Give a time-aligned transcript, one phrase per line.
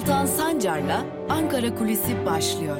[0.00, 2.76] Altan Sancar'la Ankara Kulisi başlıyor.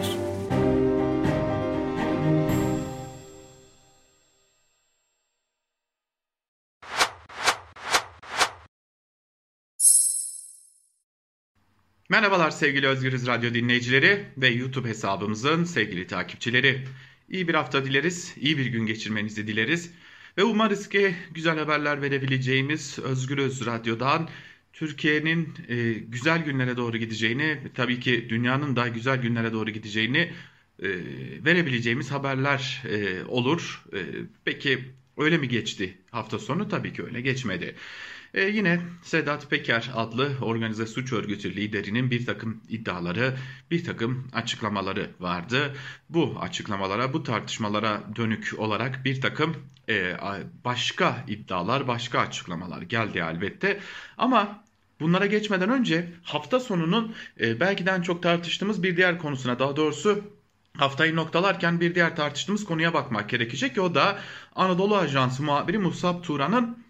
[12.08, 16.84] Merhabalar sevgili Özgürüz Radyo dinleyicileri ve YouTube hesabımızın sevgili takipçileri.
[17.28, 19.90] İyi bir hafta dileriz, iyi bir gün geçirmenizi dileriz.
[20.38, 24.28] Ve umarız ki güzel haberler verebileceğimiz Özgürüz Radyo'dan
[24.72, 30.32] Türkiye'nin e, güzel günlere doğru gideceğini, tabii ki dünyanın da güzel günlere doğru gideceğini
[30.82, 30.88] e,
[31.44, 33.84] verebileceğimiz haberler e, olur.
[33.92, 33.98] E,
[34.44, 34.78] peki
[35.16, 36.68] öyle mi geçti hafta sonu?
[36.68, 37.74] Tabii ki öyle geçmedi.
[38.34, 43.36] E, yine Sedat Peker adlı organize suç örgütü liderinin bir takım iddiaları,
[43.70, 45.74] bir takım açıklamaları vardı.
[46.10, 49.56] Bu açıklamalara, bu tartışmalara dönük olarak bir takım
[49.88, 50.16] e,
[50.64, 53.80] başka iddialar, başka açıklamalar geldi elbette.
[54.18, 54.64] Ama
[55.00, 59.76] bunlara geçmeden önce hafta sonunun e, belki de en çok tartıştığımız bir diğer konusuna, daha
[59.76, 60.24] doğrusu
[60.76, 64.18] haftayı noktalarken bir diğer tartıştığımız konuya bakmak gerekecek o da
[64.54, 66.89] Anadolu Ajansı muhabiri Musab Turan'ın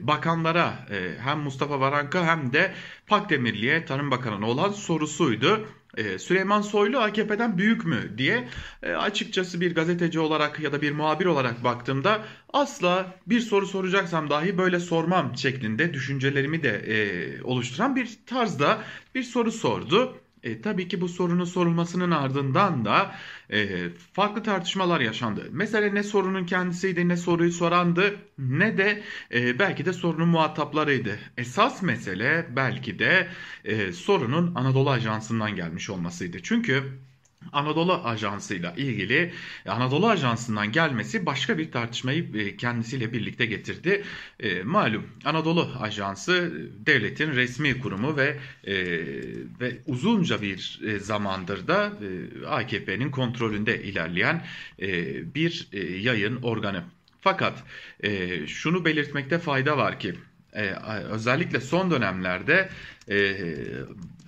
[0.00, 2.72] bakanlara e, hem Mustafa Varanka hem de
[3.06, 5.66] Pakdemirli'ye Tarım Bakanı'na olan sorusuydu.
[5.96, 8.48] E, Süleyman Soylu AKP'den büyük mü diye
[8.82, 14.30] e, açıkçası bir gazeteci olarak ya da bir muhabir olarak baktığımda asla bir soru soracaksam
[14.30, 18.82] dahi böyle sormam şeklinde düşüncelerimi de e, oluşturan bir tarzda
[19.14, 20.20] bir soru sordu.
[20.42, 23.14] E, tabii ki bu sorunun sorulmasının ardından da
[23.50, 25.48] e, farklı tartışmalar yaşandı.
[25.50, 29.02] Mesele ne sorunun kendisiydi, ne soruyu sorandı, ne de
[29.34, 31.18] e, belki de sorunun muhataplarıydı.
[31.36, 33.28] Esas mesele belki de
[33.64, 36.38] e, sorunun Anadolu Ajansı'ndan gelmiş olmasıydı.
[36.42, 37.00] Çünkü
[37.52, 39.32] Anadolu Ajansı'yla ilgili
[39.66, 44.04] Anadolu Ajansı'ndan gelmesi başka bir tartışmayı e, kendisiyle birlikte getirdi.
[44.40, 46.52] E, malum Anadolu Ajansı
[46.86, 48.74] devletin resmi kurumu ve e,
[49.60, 51.92] ve uzunca bir e, zamandır da
[52.42, 54.46] e, AKP'nin kontrolünde ilerleyen
[54.82, 56.84] e, bir e, yayın organı.
[57.20, 57.64] Fakat
[58.00, 60.14] e, şunu belirtmekte fayda var ki
[60.52, 60.70] e,
[61.10, 62.68] özellikle son dönemlerde
[63.10, 63.36] e,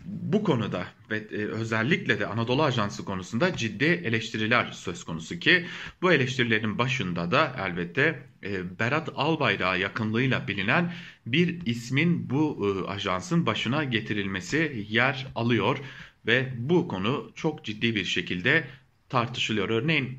[0.04, 5.66] bu konuda ve e, özellikle de Anadolu Ajansı konusunda ciddi eleştiriler söz konusu ki
[6.02, 10.92] bu eleştirilerin başında da elbette e, Berat Albayrak'a yakınlığıyla bilinen
[11.26, 15.78] bir ismin bu e, ajansın başına getirilmesi yer alıyor
[16.26, 18.64] ve bu konu çok ciddi bir şekilde
[19.08, 19.68] tartışılıyor.
[19.68, 20.18] Örneğin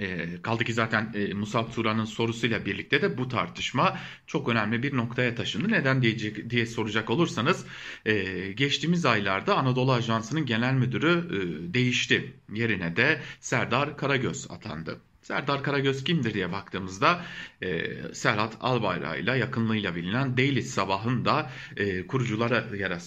[0.00, 4.96] e, kaldı ki zaten e, Musab Turan'ın sorusuyla birlikte de bu tartışma çok önemli bir
[4.96, 5.72] noktaya taşındı.
[5.72, 7.66] Neden diyecek diye soracak olursanız
[8.06, 12.34] e, geçtiğimiz aylarda Anadolu Ajansı'nın genel müdürü e, değişti.
[12.52, 15.00] Yerine de Serdar Karagöz atandı.
[15.22, 17.22] Serdar Karagöz kimdir diye baktığımızda
[17.62, 17.82] e,
[18.14, 22.64] Serhat Albayrak ile yakınlığıyla bilinen Daily Sabah'ın da e, kurucuları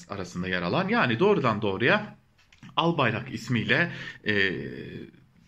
[0.09, 2.17] arasında yer alan yani doğrudan doğruya
[2.75, 3.91] Albayrak ismiyle
[4.27, 4.33] e,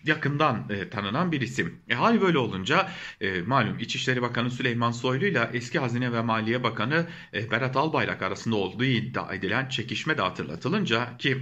[0.06, 1.80] yakından e, tanınan bir isim.
[1.90, 2.90] E, hal böyle olunca
[3.22, 8.22] e, malum İçişleri Bakanı Süleyman Soylu ile eski Hazine ve Maliye Bakanı e, Berat Albayrak
[8.22, 11.38] arasında olduğu iddia edilen çekişme de hatırlatılınca ki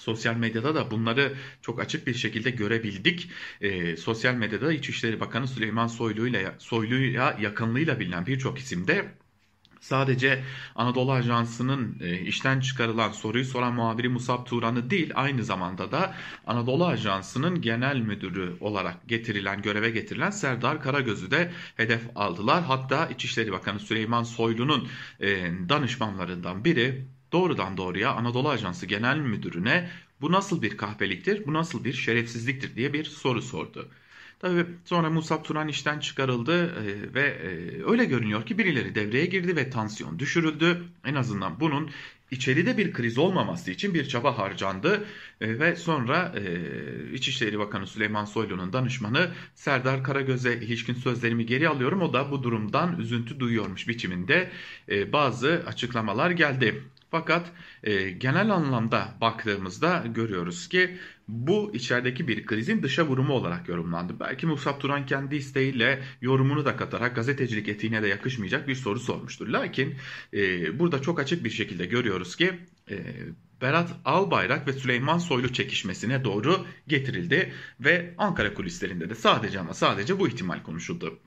[0.00, 3.30] Sosyal medyada da bunları çok açık bir şekilde görebildik.
[3.60, 9.14] E, sosyal medyada İçişleri Bakanı Süleyman Soylu ile Soylu'ya yakınlığıyla bilinen birçok isim de
[9.80, 16.14] sadece Anadolu Ajansı'nın e, işten çıkarılan soruyu soran muhabiri Musab Turan'ı değil aynı zamanda da
[16.46, 22.62] Anadolu Ajansı'nın genel müdürü olarak getirilen göreve getirilen Serdar Karagöz'ü de hedef aldılar.
[22.64, 24.88] Hatta İçişleri Bakanı Süleyman Soylu'nun
[25.20, 31.84] e, danışmanlarından biri doğrudan doğruya Anadolu Ajansı Genel Müdürü'ne bu nasıl bir kahpeliktir, bu nasıl
[31.84, 33.88] bir şerefsizliktir diye bir soru sordu.
[34.40, 39.56] Tabii sonra Musab Turan işten çıkarıldı e, ve e, öyle görünüyor ki birileri devreye girdi
[39.56, 40.82] ve tansiyon düşürüldü.
[41.04, 41.90] En azından bunun
[42.30, 45.04] içeride bir kriz olmaması için bir çaba harcandı
[45.40, 46.34] e, ve sonra
[47.12, 52.02] İçişleri Bakanı Süleyman Soylu'nun danışmanı Serdar Karagöz'e ilişkin sözlerimi geri alıyorum.
[52.02, 54.50] O da bu durumdan üzüntü duyuyormuş biçiminde
[55.12, 56.82] bazı açıklamalar geldi.
[57.10, 57.52] Fakat
[57.84, 60.98] e, genel anlamda baktığımızda görüyoruz ki
[61.28, 64.20] bu içerideki bir krizin dışa vurumu olarak yorumlandı.
[64.20, 69.48] Belki Musab Turan kendi isteğiyle yorumunu da katarak gazetecilik etiğine de yakışmayacak bir soru sormuştur.
[69.48, 69.94] Lakin
[70.34, 72.58] e, burada çok açık bir şekilde görüyoruz ki
[72.90, 72.96] e,
[73.62, 80.18] Berat Albayrak ve Süleyman Soylu çekişmesine doğru getirildi ve Ankara kulislerinde de sadece ama sadece
[80.18, 81.18] bu ihtimal konuşuldu.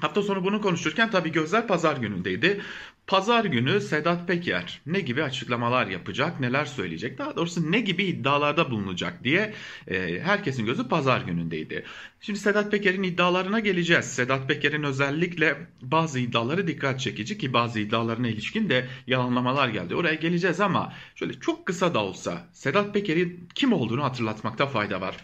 [0.00, 2.60] Hafta sonu bunu konuşurken tabii gözler pazar günündeydi.
[3.08, 8.70] Pazar günü Sedat Peker ne gibi açıklamalar yapacak, neler söyleyecek, daha doğrusu ne gibi iddialarda
[8.70, 9.54] bulunacak diye
[9.86, 11.84] e, herkesin gözü pazar günündeydi.
[12.20, 14.04] Şimdi Sedat Peker'in iddialarına geleceğiz.
[14.04, 19.94] Sedat Peker'in özellikle bazı iddiaları dikkat çekici ki bazı iddialarına ilişkin de yalanlamalar geldi.
[19.94, 25.16] Oraya geleceğiz ama şöyle çok kısa da olsa Sedat Peker'in kim olduğunu hatırlatmakta fayda var.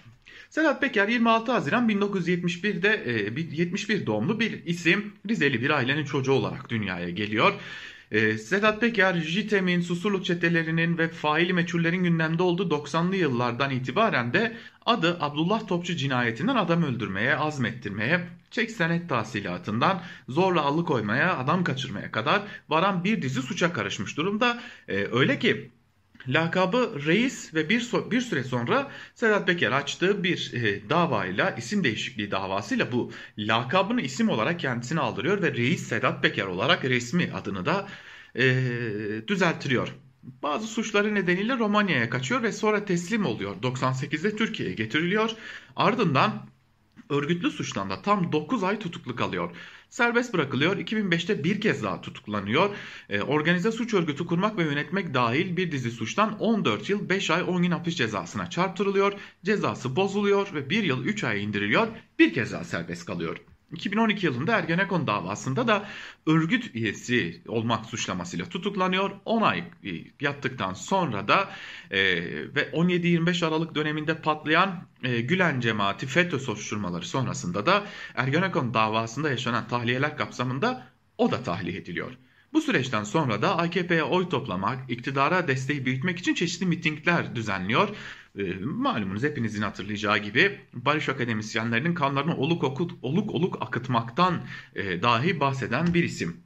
[0.54, 3.20] Sedat Peker 26 Haziran 1971'de
[3.52, 7.52] 71 e, doğumlu bir isim Rizeli bir ailenin çocuğu olarak dünyaya geliyor.
[8.10, 14.56] E, Sedat Peker, JITEM'in, Susurluk çetelerinin ve faili meçhullerin gündemde olduğu 90'lı yıllardan itibaren de
[14.86, 18.20] adı Abdullah Topçu cinayetinden adam öldürmeye, azmettirmeye,
[18.50, 24.60] çek senet tahsilatından zorla alıkoymaya, adam kaçırmaya kadar varan bir dizi suça karışmış durumda.
[24.88, 25.70] E, öyle ki
[26.28, 32.30] Lakabı reis ve bir, bir süre sonra Sedat Peker açtığı bir e, davayla isim değişikliği
[32.30, 37.88] davasıyla bu lakabını isim olarak kendisine aldırıyor ve reis Sedat Peker olarak resmi adını da
[38.38, 38.44] e,
[39.28, 39.88] düzeltiriyor.
[40.42, 43.56] Bazı suçları nedeniyle Romanya'ya kaçıyor ve sonra teslim oluyor.
[43.62, 45.30] 98'de Türkiye'ye getiriliyor.
[45.76, 46.46] Ardından
[47.10, 49.56] örgütlü suçtan da tam 9 ay tutuklu kalıyor.
[49.94, 50.76] Serbest bırakılıyor.
[50.76, 52.70] 2005'te bir kez daha tutuklanıyor.
[53.08, 57.42] E, organize suç örgütü kurmak ve yönetmek dahil bir dizi suçtan 14 yıl 5 ay
[57.42, 59.12] 10 gün hapis cezasına çarptırılıyor.
[59.44, 61.88] Cezası bozuluyor ve 1 yıl 3 ay indiriliyor.
[62.18, 63.36] Bir kez daha serbest kalıyor.
[63.74, 65.88] 2012 yılında Ergenekon davasında da
[66.26, 69.10] örgüt üyesi olmak suçlamasıyla tutuklanıyor.
[69.24, 69.90] 10 ay e,
[70.20, 71.50] yattıktan sonra da
[71.90, 71.98] e,
[72.54, 77.84] ve 17-25 Aralık döneminde patlayan e, Gülen cemaati FETÖ soruşturmaları sonrasında da
[78.14, 80.86] Ergenekon davasında yaşanan tahliyeler kapsamında
[81.18, 82.12] o da tahliye ediliyor.
[82.54, 87.88] Bu süreçten sonra da AKP'ye oy toplamak, iktidara desteği büyütmek için çeşitli mitingler düzenliyor.
[88.38, 94.42] E, malumunuz hepinizin hatırlayacağı gibi barış akademisyenlerinin kanlarını oluk oluk, oluk, oluk akıtmaktan
[94.74, 96.36] e, dahi bahseden bir isim.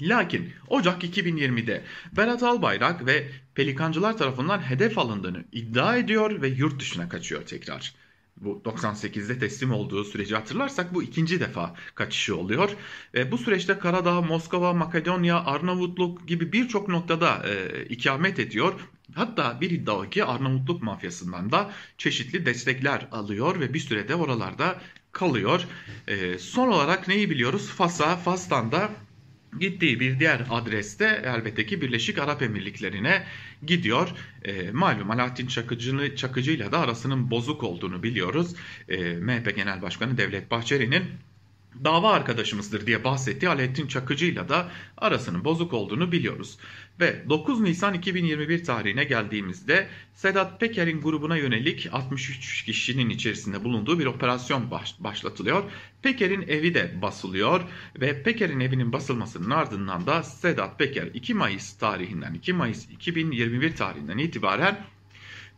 [0.00, 1.84] Lakin Ocak 2020'de
[2.16, 7.94] Berat Albayrak ve Pelikancılar tarafından hedef alındığını iddia ediyor ve yurt dışına kaçıyor tekrar
[8.40, 12.70] bu 98'de teslim olduğu süreci hatırlarsak bu ikinci defa kaçışı oluyor.
[13.14, 18.74] E, bu süreçte Karadağ, Moskova, Makedonya, Arnavutluk gibi birçok noktada e, ikamet ediyor.
[19.18, 24.80] Hatta bir iddia ki Arnavutluk mafyasından da çeşitli destekler alıyor ve bir sürede oralarda
[25.12, 25.66] kalıyor.
[26.08, 27.66] E, son olarak neyi biliyoruz?
[27.66, 28.90] Fas'a, Fas'tan da
[29.60, 33.26] Gittiği bir diğer adreste elbette ki Birleşik Arap Emirlikleri'ne
[33.66, 34.08] gidiyor.
[34.44, 38.54] E, malum Alaaddin Çakıcı'nı, Çakıcı'yla da arasının bozuk olduğunu biliyoruz.
[38.88, 41.04] E, MHP Genel Başkanı Devlet Bahçeli'nin
[41.84, 46.58] dava arkadaşımızdır diye bahsettiği Alaaddin Çakıcı'yla da arasının bozuk olduğunu biliyoruz.
[47.00, 54.06] Ve 9 Nisan 2021 tarihine geldiğimizde Sedat Peker'in grubuna yönelik 63 kişinin içerisinde bulunduğu bir
[54.06, 55.64] operasyon baş, başlatılıyor.
[56.02, 57.60] Peker'in evi de basılıyor
[58.00, 64.18] ve Peker'in evinin basılmasının ardından da Sedat Peker 2 Mayıs tarihinden 2 Mayıs 2021 tarihinden
[64.18, 64.84] itibaren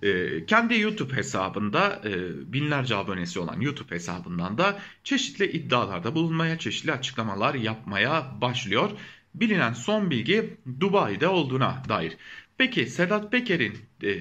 [0.03, 2.13] e, kendi YouTube hesabında e,
[2.53, 8.91] binlerce abonesi olan YouTube hesabından da çeşitli iddialarda bulunmaya, çeşitli açıklamalar yapmaya başlıyor.
[9.35, 12.17] Bilinen son bilgi Dubai'de olduğuna dair.
[12.59, 14.13] Peki Sedat Peker'in e,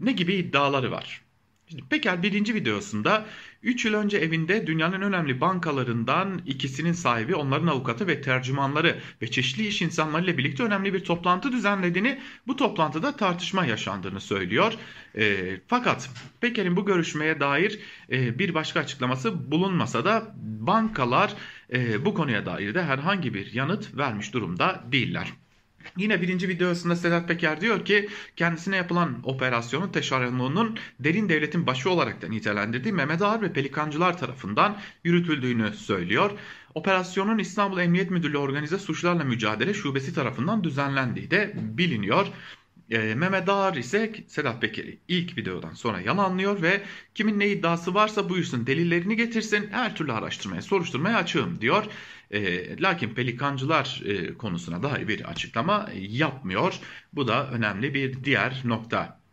[0.00, 1.23] ne gibi iddiaları var?
[1.68, 3.26] Şimdi Peker birinci videosunda
[3.62, 9.66] 3 yıl önce evinde dünyanın önemli bankalarından ikisinin sahibi, onların avukatı ve tercümanları ve çeşitli
[9.66, 14.72] iş insanlarıyla birlikte önemli bir toplantı düzenlediğini, bu toplantıda tartışma yaşandığını söylüyor.
[15.16, 21.34] E, fakat Peker'in bu görüşmeye dair e, bir başka açıklaması bulunmasa da bankalar
[21.72, 25.32] e, bu konuya dair de herhangi bir yanıt vermiş durumda değiller.
[25.96, 32.22] Yine birinci videosunda Sedat Peker diyor ki kendisine yapılan operasyonun teşebbüsünün derin devletin başı olarak
[32.22, 36.30] da nitelendirdiği Mehmet Ağar ve Pelikancılar tarafından yürütüldüğünü söylüyor.
[36.74, 42.26] Operasyonun İstanbul Emniyet Müdürlüğü Organize Suçlarla Mücadele Şubesi tarafından düzenlendiği de biliniyor.
[42.90, 46.82] E, Mehmet Ağar ise Sedat Peker'i ilk videodan sonra yalanlıyor ve
[47.14, 51.84] kimin ne iddiası varsa buyursun delillerini getirsin her türlü araştırmaya soruşturmaya açığım diyor.
[52.30, 56.74] E, lakin pelikancılar e, konusuna dair bir açıklama yapmıyor.
[57.12, 59.23] Bu da önemli bir diğer nokta.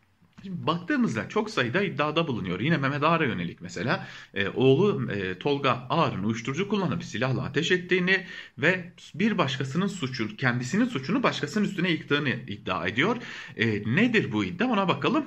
[0.44, 2.60] Şimdi baktığımızda çok sayıda iddiada bulunuyor.
[2.60, 8.26] Yine Mehmet Ağar'a yönelik mesela e, oğlu e, Tolga Ağar'ın uyuşturucu kullanıp silahla ateş ettiğini
[8.58, 13.18] ve bir başkasının suçu, kendisinin suçunu başkasının üstüne yıktığını iddia ediyor.
[13.58, 15.26] E, nedir bu iddia ona bakalım.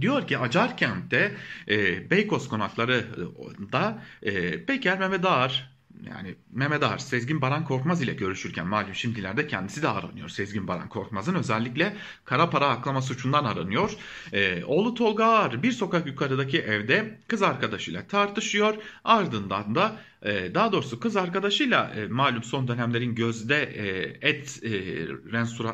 [0.00, 1.36] Diyor ki Acarkent'te
[1.68, 8.66] e, Beykoz konaklarında e, Peker Mehmet Ağar yani Mehmet Ağar, Sezgin Baran Korkmaz ile görüşürken
[8.66, 10.28] malum şimdilerde kendisi de aranıyor.
[10.28, 13.96] Sezgin Baran Korkmaz'ın özellikle kara para aklama suçundan aranıyor.
[14.32, 18.74] Ee, oğlu Tolga Ağar bir sokak yukarıdaki evde kız arkadaşıyla tartışıyor.
[19.04, 23.88] Ardından da e, daha doğrusu kız arkadaşıyla e, malum son dönemlerin gözde e,
[24.28, 24.70] et e,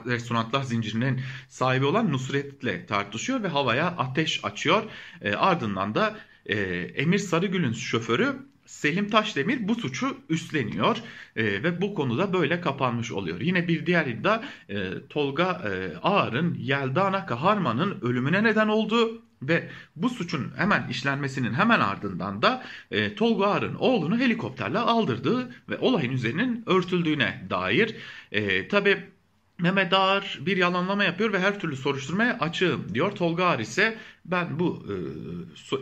[0.06, 4.82] restoranlar zincirinin sahibi olan Nusret'le tartışıyor ve havaya ateş açıyor.
[5.23, 6.56] E, ardından da e,
[6.94, 10.96] Emir Sarıgül'ün şoförü Selim Taşdemir bu suçu üstleniyor
[11.37, 13.40] e, ve bu konuda böyle kapanmış oluyor.
[13.40, 20.11] Yine bir diğer iddia e, Tolga e, Ağar'ın Yeldana Kaharman'ın ölümüne neden olduğu ve bu
[20.11, 26.62] suçun hemen işlenmesinin hemen ardından da e, Tolga Ağar'ın oğlunu helikopterle aldırdığı ve olayın üzerinin
[26.66, 27.96] örtüldüğüne dair.
[28.32, 29.15] E, Tabi
[29.59, 33.13] Mehmet Ağar bir yalanlama yapıyor ve her türlü soruşturmaya açığım diyor.
[33.13, 34.87] Tolga Ağar ise ben bu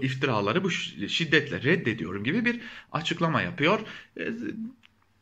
[0.00, 2.60] e, iftiraları bu şiddetle reddediyorum gibi bir
[2.92, 3.80] açıklama yapıyor.
[4.20, 4.22] E,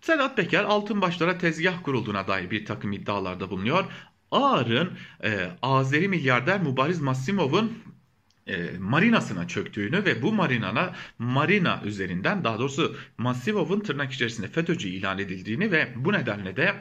[0.00, 3.84] Sedat Peker altın başlara tezgah kurulduğuna dair bir takım iddialarda bulunuyor.
[4.30, 4.90] Ağar'ın
[5.24, 7.82] e, Azeri milyarder Mubariz Masimov'un
[8.46, 15.18] e, marinasına çöktüğünü ve bu marinana marina üzerinden daha doğrusu Masivov'un tırnak içerisinde FETÖ'cü ilan
[15.18, 16.74] edildiğini ve bu nedenle de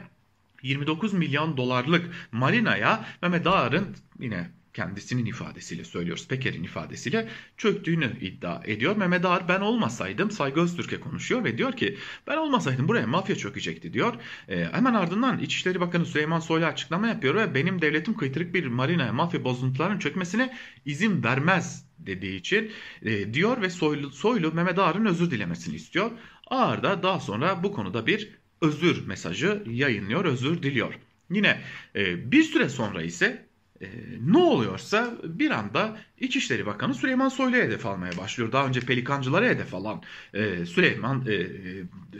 [0.62, 6.28] 29 milyon dolarlık marinaya Mehmet Ağar'ın yine kendisinin ifadesiyle söylüyoruz.
[6.28, 8.96] Peker'in ifadesiyle çöktüğünü iddia ediyor.
[8.96, 13.92] Mehmet Ağar ben olmasaydım Saygı Öztürk'e konuşuyor ve diyor ki ben olmasaydım buraya mafya çökecekti
[13.92, 14.14] diyor.
[14.48, 19.12] E, hemen ardından İçişleri Bakanı Süleyman Soylu açıklama yapıyor ve benim devletim kıytırık bir marinaya
[19.12, 22.70] mafya bozuntularının çökmesine izin vermez dediği için
[23.02, 26.10] e, diyor ve Soylu, Soylu Mehmet Ağar'ın özür dilemesini istiyor.
[26.46, 30.94] Ağar da daha sonra bu konuda bir özür mesajı yayınlıyor, özür diliyor.
[31.30, 31.60] Yine
[31.96, 33.46] e, bir süre sonra ise
[33.82, 33.86] e,
[34.20, 38.52] ne oluyorsa bir anda İçişleri Bakanı Süleyman Soylu'ya hedef almaya başlıyor.
[38.52, 40.02] Daha önce pelikancılara hedef alan
[40.34, 41.46] e, Süleyman e,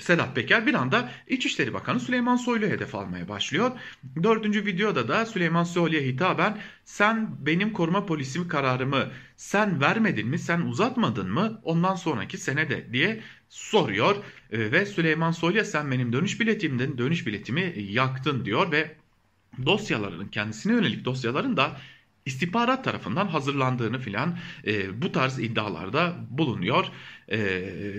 [0.01, 3.71] Sedat Peker bir anda İçişleri Bakanı Süleyman Soylu'ya hedef almaya başlıyor.
[4.23, 10.61] Dördüncü videoda da Süleyman Soylu'ya hitaben sen benim koruma polisim kararımı sen vermedin mi sen
[10.61, 13.21] uzatmadın mı ondan sonraki senede diye
[13.53, 14.17] soruyor.
[14.51, 18.97] E, ve Süleyman Soylu'ya sen benim dönüş biletimden dönüş biletimi yaktın diyor ve
[19.67, 21.77] dosyalarının kendisine yönelik dosyaların da
[22.27, 26.87] istihbarat tarafından hazırlandığını filan e, bu tarz iddialarda bulunuyor.
[27.29, 27.39] E,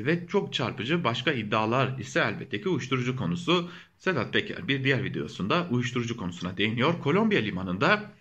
[0.05, 3.69] ve çok çarpıcı başka iddialar ise elbette ki uyuşturucu konusu.
[3.97, 6.99] Sedat Peker bir diğer videosunda uyuşturucu konusuna değiniyor.
[6.99, 8.11] Kolombiya limanında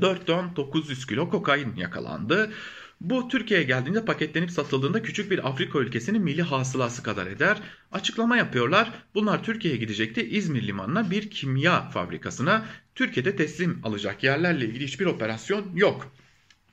[0.00, 2.52] 4 ton 900 kilo kokain yakalandı.
[3.00, 7.58] Bu Türkiye'ye geldiğinde paketlenip satıldığında küçük bir Afrika ülkesinin milli hasılası kadar eder.
[7.92, 8.92] Açıklama yapıyorlar.
[9.14, 10.28] Bunlar Türkiye'ye gidecekti.
[10.28, 16.12] İzmir limanına bir kimya fabrikasına Türkiye'de teslim alacak yerlerle ilgili hiçbir operasyon yok.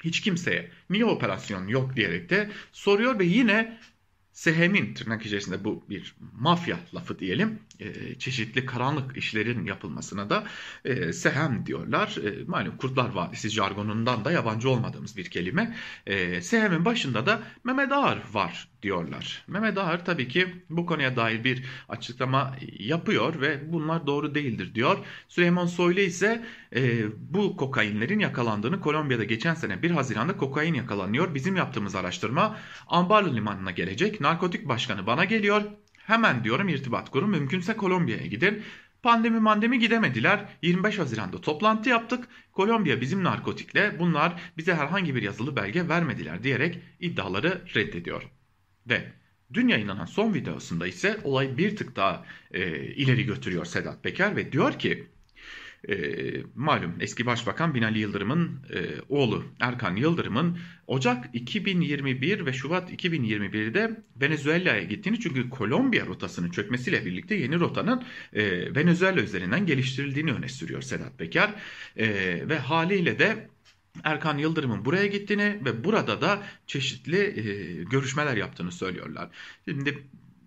[0.03, 3.77] Hiç kimseye niye operasyon yok diyerek de soruyor ve yine
[4.35, 10.43] Sehem'in tırnak içerisinde bu bir mafya lafı diyelim e, çeşitli karanlık işlerin yapılmasına da
[10.85, 12.17] e, Sehem diyorlar.
[12.17, 15.75] E, malum Kurtlar Vadisi jargonundan da yabancı olmadığımız bir kelime.
[16.05, 19.43] E, Sehem'in başında da Mehmet Ağar var diyorlar.
[19.47, 24.97] Mehmet Ağar tabii ki bu konuya dair bir açıklama yapıyor ve bunlar doğru değildir diyor.
[25.27, 31.35] Süleyman Soylu ise e, bu kokainlerin yakalandığını Kolombiya'da geçen sene 1 Haziran'da kokain yakalanıyor.
[31.35, 34.21] Bizim yaptığımız araştırma Ambarlı Limanı'na gelecek.
[34.21, 35.61] Narkotik başkanı bana geliyor.
[35.97, 37.29] Hemen diyorum irtibat kurun.
[37.29, 38.63] Mümkünse Kolombiya'ya gidin.
[39.03, 40.45] Pandemi mandemi gidemediler.
[40.61, 42.27] 25 Haziran'da toplantı yaptık.
[42.51, 48.34] Kolombiya bizim narkotikle bunlar bize herhangi bir yazılı belge vermediler diyerek iddiaları reddediyor.
[48.89, 49.11] Ve
[49.53, 54.51] dün yayınlanan son videosunda ise olay bir tık daha e, ileri götürüyor Sedat Peker ve
[54.51, 55.07] diyor ki
[55.89, 55.95] e,
[56.55, 64.83] malum eski başbakan Binali Yıldırım'ın e, oğlu Erkan Yıldırım'ın Ocak 2021 ve Şubat 2021'de Venezuela'ya
[64.83, 71.17] gittiğini çünkü Kolombiya rotasının çökmesiyle birlikte yeni rotanın e, Venezuela üzerinden geliştirildiğini öne sürüyor Sedat
[71.17, 71.49] Peker.
[71.97, 72.07] E,
[72.49, 73.49] ve haliyle de
[74.03, 79.29] Erkan Yıldırım'ın buraya gittiğini ve burada da çeşitli e, görüşmeler yaptığını söylüyorlar.
[79.65, 80.03] Şimdi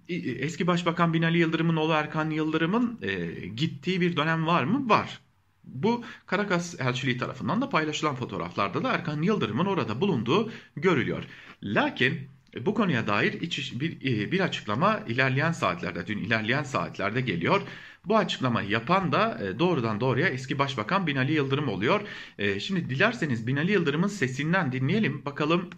[0.08, 4.88] eski Başbakan Binali Yıldırım'ın oğlu Erkan Yıldırım'ın e, gittiği bir dönem var mı?
[4.88, 5.20] Var.
[5.64, 11.24] Bu Karakas elçiliği tarafından da paylaşılan fotoğraflarda da Erkan Yıldırım'ın orada bulunduğu görülüyor.
[11.62, 12.28] Lakin
[12.66, 13.40] bu konuya dair
[13.80, 17.62] bir, e, bir açıklama ilerleyen saatlerde, dün ilerleyen saatlerde geliyor.
[18.04, 22.00] Bu açıklamayı yapan da e, doğrudan doğruya eski başbakan Binali Yıldırım oluyor.
[22.38, 25.24] E, şimdi dilerseniz Binali Yıldırım'ın sesinden dinleyelim.
[25.24, 25.70] Bakalım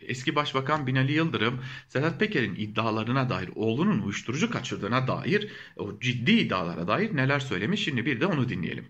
[0.00, 6.88] eski başbakan Binali Yıldırım Sedat Peker'in iddialarına dair, oğlunun uyuşturucu kaçırdığına dair, o ciddi iddialara
[6.88, 7.84] dair neler söylemiş.
[7.84, 8.84] Şimdi bir de onu dinleyelim.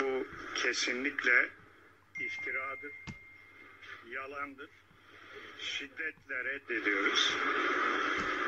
[0.00, 1.48] Bu kesinlikle
[2.20, 2.92] iftiradır,
[4.14, 4.68] yalandır
[5.58, 7.36] şiddetle reddediyoruz.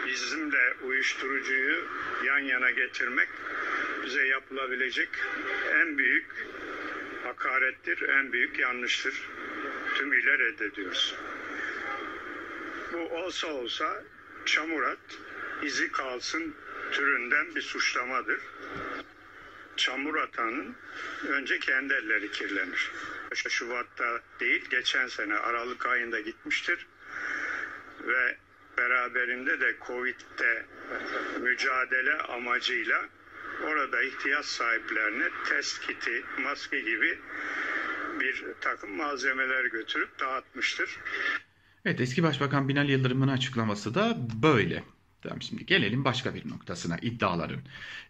[0.07, 1.85] Bizimle uyuşturucuyu
[2.25, 3.29] yan yana getirmek
[4.05, 5.09] bize yapılabilecek
[5.75, 6.27] en büyük
[7.25, 9.29] hakarettir, en büyük yanlıştır.
[9.95, 11.15] Tümüyle reddediyoruz.
[12.93, 14.05] Bu olsa olsa
[14.45, 14.99] çamurat
[15.63, 16.55] izi kalsın
[16.93, 18.41] türünden bir suçlamadır.
[19.77, 20.77] Çamur atanın
[21.29, 22.91] önce kendi elleri kirlenir.
[23.49, 26.87] Şubat'ta değil, geçen sene Aralık ayında gitmiştir.
[28.01, 28.37] Ve
[28.79, 30.65] beraberinde de Covid'de
[31.41, 33.05] mücadele amacıyla
[33.65, 37.19] orada ihtiyaç sahiplerine test kiti, maske gibi
[38.21, 41.01] bir takım malzemeler götürüp dağıtmıştır.
[41.85, 44.83] Evet eski Başbakan Binali Yıldırım'ın açıklaması da böyle.
[45.23, 47.61] Tamam şimdi gelelim başka bir noktasına iddiaların.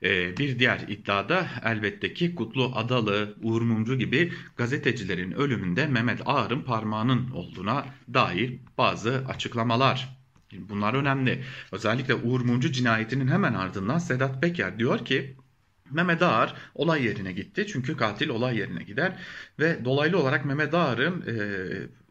[0.02, 6.62] Ee, bir diğer iddiada elbette ki Kutlu Adalı, Uğur Mumcu gibi gazetecilerin ölümünde Mehmet Ağar'ın
[6.62, 10.15] parmağının olduğuna dair bazı açıklamalar.
[10.52, 11.44] Bunlar önemli.
[11.72, 15.36] Özellikle Uğur Mumcu cinayetinin hemen ardından Sedat Peker diyor ki
[15.90, 17.66] Mehmet Ağar olay yerine gitti.
[17.66, 19.18] Çünkü katil olay yerine gider
[19.58, 21.36] ve dolaylı olarak Mehmet Ağar'ın e,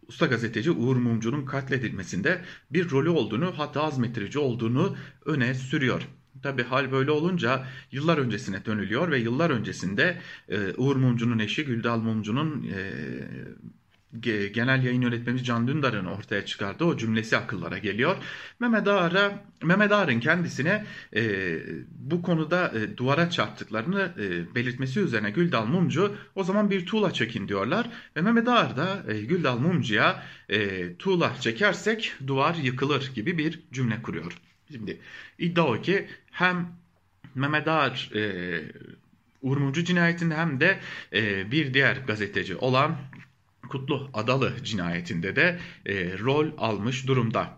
[0.07, 6.07] usta gazeteci Uğur Mumcu'nun katledilmesinde bir rolü olduğunu hatta azmettirici olduğunu öne sürüyor.
[6.43, 11.99] Tabi hal böyle olunca yıllar öncesine dönülüyor ve yıllar öncesinde e, Uğur Mumcu'nun eşi Güldal
[11.99, 12.91] Mumcu'nun e,
[14.53, 18.15] genel yayın yönetmenimiz Can Dündar'ın ortaya çıkardığı o cümlesi akıllara geliyor.
[18.59, 21.55] Mehmet Ağar'a, Mehmet Ağar'ın kendisine e,
[21.89, 27.47] bu konuda e, duvara çarptıklarını e, belirtmesi üzerine Güldal Mumcu o zaman bir tuğla çekin
[27.47, 27.89] diyorlar.
[28.15, 34.01] Ve Mehmet Ağar da e, Güldal Mumcu'ya e, tuğla çekersek duvar yıkılır gibi bir cümle
[34.01, 34.37] kuruyor.
[34.71, 34.99] Şimdi
[35.39, 36.67] iddia o ki hem
[37.35, 38.61] Mehmet Ağar e,
[39.41, 40.79] Uğur Mumcu cinayetinde hem de
[41.13, 42.97] e, bir diğer gazeteci olan
[43.67, 47.57] Kutlu Adalı cinayetinde de e, rol almış durumda.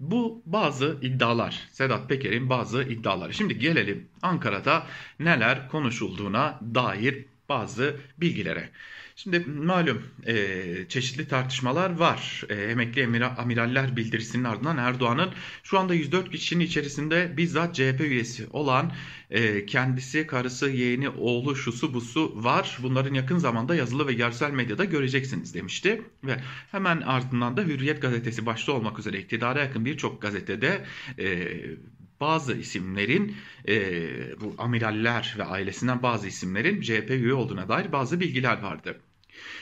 [0.00, 1.68] Bu bazı iddialar.
[1.72, 3.34] Sedat Peker'in bazı iddiaları.
[3.34, 4.86] Şimdi gelelim Ankara'da
[5.20, 8.70] neler konuşulduğuna dair bazı bilgilere.
[9.18, 12.42] Şimdi malum e, çeşitli tartışmalar var.
[12.48, 15.30] E, emekli emira, amiraller bildirisinin ardından Erdoğan'ın
[15.62, 18.92] şu anda 104 kişinin içerisinde bizzat CHP üyesi olan
[19.30, 22.78] e, kendisi, karısı, yeğeni, oğlu, şusu, busu var.
[22.82, 26.02] Bunların yakın zamanda yazılı ve görsel medyada göreceksiniz demişti.
[26.24, 26.36] Ve
[26.70, 30.84] hemen ardından da Hürriyet gazetesi başta olmak üzere iktidara yakın birçok gazetede
[31.18, 31.48] e,
[32.20, 33.36] bazı isimlerin
[33.68, 39.00] e, bu amiraller ve ailesinden bazı isimlerin CHP üye olduğuna dair bazı bilgiler vardı.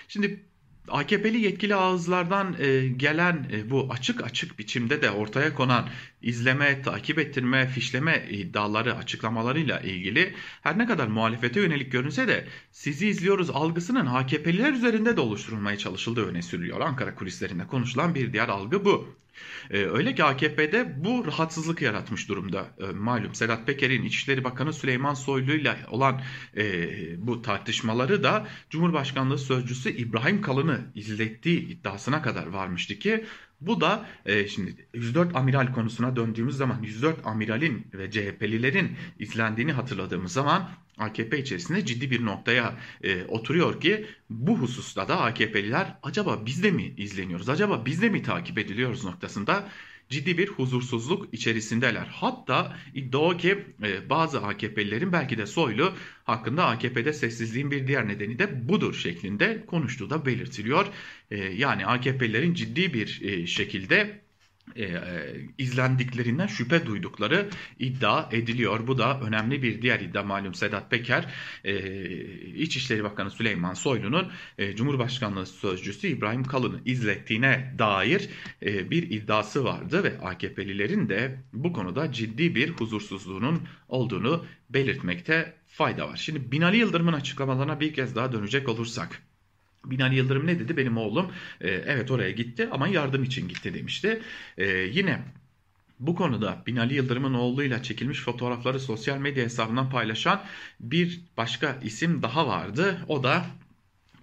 [0.08, 0.44] Şimdi
[0.88, 5.88] AKP'li yetkili ağızlardan e, gelen e, bu açık açık biçimde de ortaya konan
[6.22, 13.08] izleme, takip ettirme, fişleme iddiaları, açıklamalarıyla ilgili her ne kadar muhalefete yönelik görünse de sizi
[13.08, 16.80] izliyoruz algısının AKP'liler üzerinde de oluşturulmaya çalışıldığı öne sürüyor.
[16.80, 19.23] Ankara kulislerinde konuşulan bir diğer algı bu.
[19.70, 22.66] Ee, öyle ki AKP'de bu rahatsızlık yaratmış durumda.
[22.80, 26.22] Ee, malum Sedat Peker'in İçişleri Bakanı Süleyman Soylu ile olan
[26.56, 33.24] e, bu tartışmaları da Cumhurbaşkanlığı Sözcüsü İbrahim Kalın'ı izlettiği iddiasına kadar varmıştı ki
[33.66, 40.32] bu da e, şimdi 104 amiral konusuna döndüğümüz zaman 104 amiralin ve CHP'lilerin izlendiğini hatırladığımız
[40.32, 46.62] zaman AKP içerisinde ciddi bir noktaya e, oturuyor ki bu hususta da AKP'liler acaba biz
[46.62, 49.68] de mi izleniyoruz, acaba biz de mi takip ediliyoruz noktasında
[50.08, 52.06] ciddi bir huzursuzluk içerisindeler.
[52.06, 55.92] Hatta iddia ki e, bazı AKP'lilerin belki de Soylu
[56.24, 60.86] hakkında AKP'de sessizliğin bir diğer nedeni de budur şeklinde konuştuğu da belirtiliyor.
[61.30, 64.23] E, yani AKP'lilerin ciddi bir e, şekilde
[64.76, 64.96] e, e,
[65.58, 68.86] izlendiklerinden şüphe duydukları iddia ediliyor.
[68.86, 71.74] Bu da önemli bir diğer iddia malum Sedat Peker, e,
[72.54, 78.28] İçişleri Bakanı Süleyman Soylu'nun e, Cumhurbaşkanlığı Sözcüsü İbrahim Kalın'ı izlettiğine dair
[78.62, 86.08] e, bir iddiası vardı ve AKP'lilerin de bu konuda ciddi bir huzursuzluğunun olduğunu belirtmekte fayda
[86.08, 86.16] var.
[86.16, 89.22] Şimdi Binali Yıldırım'ın açıklamalarına bir kez daha dönecek olursak.
[89.84, 90.76] Binali Yıldırım ne dedi?
[90.76, 94.22] Benim oğlum e, evet oraya gitti ama yardım için gitti demişti.
[94.58, 95.22] E, yine
[96.00, 100.42] bu konuda Binali Yıldırım'ın oğluyla çekilmiş fotoğrafları sosyal medya hesabından paylaşan
[100.80, 102.98] bir başka isim daha vardı.
[103.08, 103.46] O da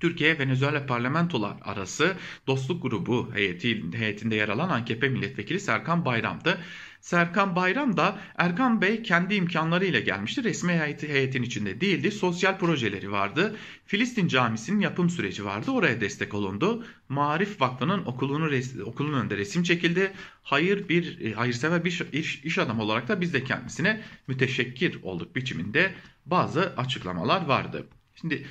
[0.02, 2.16] Türkiye Venezuela parlamentolar arası
[2.48, 6.58] dostluk grubu heyeti, heyetinde yer alan AKP milletvekili Serkan Bayram'dı.
[7.02, 10.44] Serkan Bayram da Erkan Bey kendi imkanlarıyla gelmişti.
[10.44, 12.12] Resmi heyeti, heyetin içinde değildi.
[12.12, 13.56] Sosyal projeleri vardı.
[13.86, 15.72] Filistin Camisi'nin yapım süreci vardı.
[15.72, 16.86] Oraya destek olundu.
[17.10, 18.50] Marif Vakfı'nın okulunu
[18.86, 20.12] okulun önünde resim çekildi.
[20.44, 25.36] Hayır bir e, hayırsever bir iş, iş adamı olarak da biz de kendisine müteşekkir olduk
[25.36, 25.94] biçiminde
[26.26, 27.88] bazı açıklamalar vardı.
[28.16, 28.46] Şimdi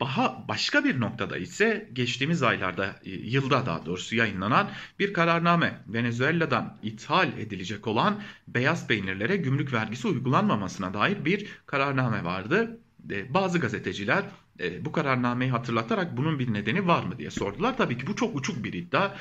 [0.00, 6.78] Daha başka bir noktada ise geçtiğimiz aylarda, e, yılda daha doğrusu yayınlanan bir kararname Venezuela'dan
[6.82, 12.78] ithal edilecek olan beyaz peynirlere gümrük vergisi uygulanmamasına dair bir kararname vardı.
[13.10, 14.24] E, bazı gazeteciler
[14.60, 17.76] e, bu kararnameyi hatırlatarak bunun bir nedeni var mı diye sordular.
[17.76, 19.14] Tabii ki bu çok uçuk bir iddia.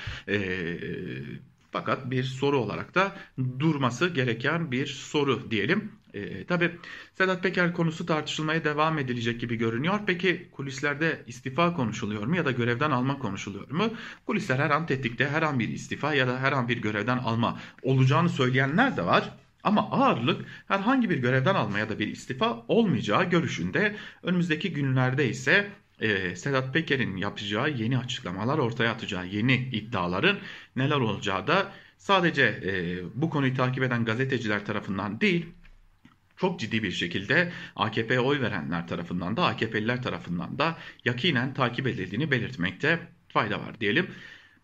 [1.71, 3.15] Fakat bir soru olarak da
[3.59, 5.91] durması gereken bir soru diyelim.
[6.15, 6.71] E, tabii
[7.13, 9.99] Sedat Peker konusu tartışılmaya devam edilecek gibi görünüyor.
[10.05, 13.89] Peki kulislerde istifa konuşuluyor mu ya da görevden alma konuşuluyor mu?
[14.25, 17.59] Kulisler her an tetikte her an bir istifa ya da her an bir görevden alma
[17.83, 19.33] olacağını söyleyenler de var.
[19.63, 23.95] Ama ağırlık herhangi bir görevden alma ya da bir istifa olmayacağı görüşünde.
[24.23, 30.37] Önümüzdeki günlerde ise e, Sedat Peker'in yapacağı yeni açıklamalar, ortaya atacağı yeni iddiaların
[30.75, 35.45] neler olacağı da sadece e, bu konuyu takip eden gazeteciler tarafından değil,
[36.37, 42.31] çok ciddi bir şekilde AKP'ye oy verenler tarafından da AKP'liler tarafından da yakinen takip edildiğini
[42.31, 44.07] belirtmekte fayda var diyelim.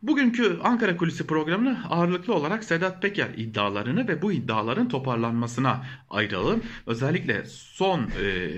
[0.01, 6.63] Bugünkü Ankara Kulisi programını ağırlıklı olarak Sedat Peker iddialarını ve bu iddiaların toparlanmasına ayıralım.
[6.87, 8.49] Özellikle son e,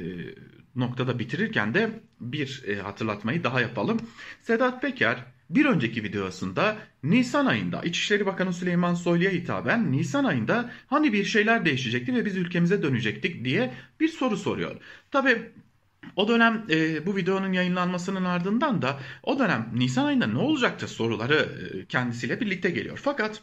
[0.75, 3.99] noktada bitirirken de bir e, hatırlatmayı daha yapalım.
[4.41, 5.17] Sedat Peker
[5.49, 11.65] bir önceki videosunda Nisan ayında İçişleri Bakanı Süleyman Soylu'ya hitaben Nisan ayında hani bir şeyler
[11.65, 14.75] değişecekti ve biz ülkemize dönecektik diye bir soru soruyor.
[15.11, 15.51] Tabi
[16.15, 21.35] o dönem e, bu videonun yayınlanmasının ardından da o dönem Nisan ayında ne olacaktı soruları
[21.35, 22.99] e, kendisiyle birlikte geliyor.
[23.03, 23.41] Fakat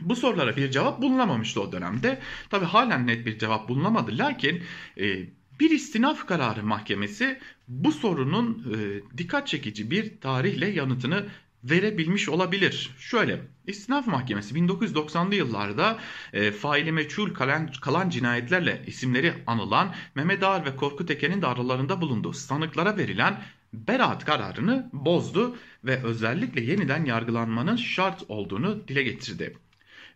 [0.00, 2.18] bu sorulara bir cevap bulunamamıştı o dönemde.
[2.50, 4.18] Tabi halen net bir cevap bulunamadı.
[4.18, 4.62] Lakin
[5.00, 11.26] e, bir istinaf kararı mahkemesi bu sorunun e, dikkat çekici bir tarihle yanıtını
[11.64, 12.90] verebilmiş olabilir.
[12.98, 15.98] Şöyle İstinaf Mahkemesi 1990'lı yıllarda
[16.32, 22.00] e, faili meçhul kalan, kalan cinayetlerle isimleri anılan Mehmet Ağar ve Korkut Eken'in de aralarında
[22.00, 23.42] bulunduğu sanıklara verilen
[23.72, 29.56] beraat kararını bozdu ve özellikle yeniden yargılanmanın şart olduğunu dile getirdi.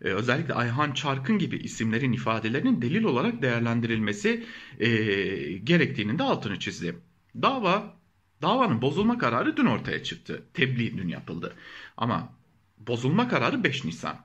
[0.03, 4.45] Ee, özellikle Ayhan Çarkın gibi isimlerin ifadelerinin delil olarak değerlendirilmesi
[4.81, 4.89] e,
[5.53, 6.97] gerektiğinin de altını çizdi.
[7.43, 7.97] Dava
[8.43, 10.47] davanın bozulma kararı dün ortaya çıktı.
[10.55, 11.57] Tebliğ dün yapıldı.
[11.97, 12.33] Ama
[12.79, 14.17] bozulma kararı 5 Nisan.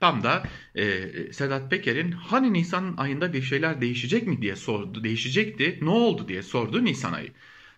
[0.00, 0.42] Tam da
[0.74, 5.04] e, Sedat Peker'in hani Nisan ayında bir şeyler değişecek mi diye sordu.
[5.04, 5.78] Değişecekti.
[5.82, 7.32] Ne oldu diye sordu Nisan ayı.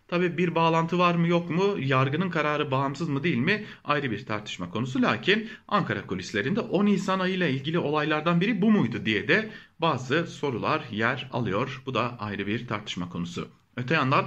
[0.08, 4.26] Tabi bir bağlantı var mı yok mu, yargının kararı bağımsız mı değil mi ayrı bir
[4.26, 5.02] tartışma konusu.
[5.02, 10.26] Lakin Ankara kulislerinde 10 Nisan ayı ile ilgili olaylardan biri bu muydu diye de bazı
[10.26, 11.82] sorular yer alıyor.
[11.86, 13.48] Bu da ayrı bir tartışma konusu.
[13.76, 14.24] Öte yandan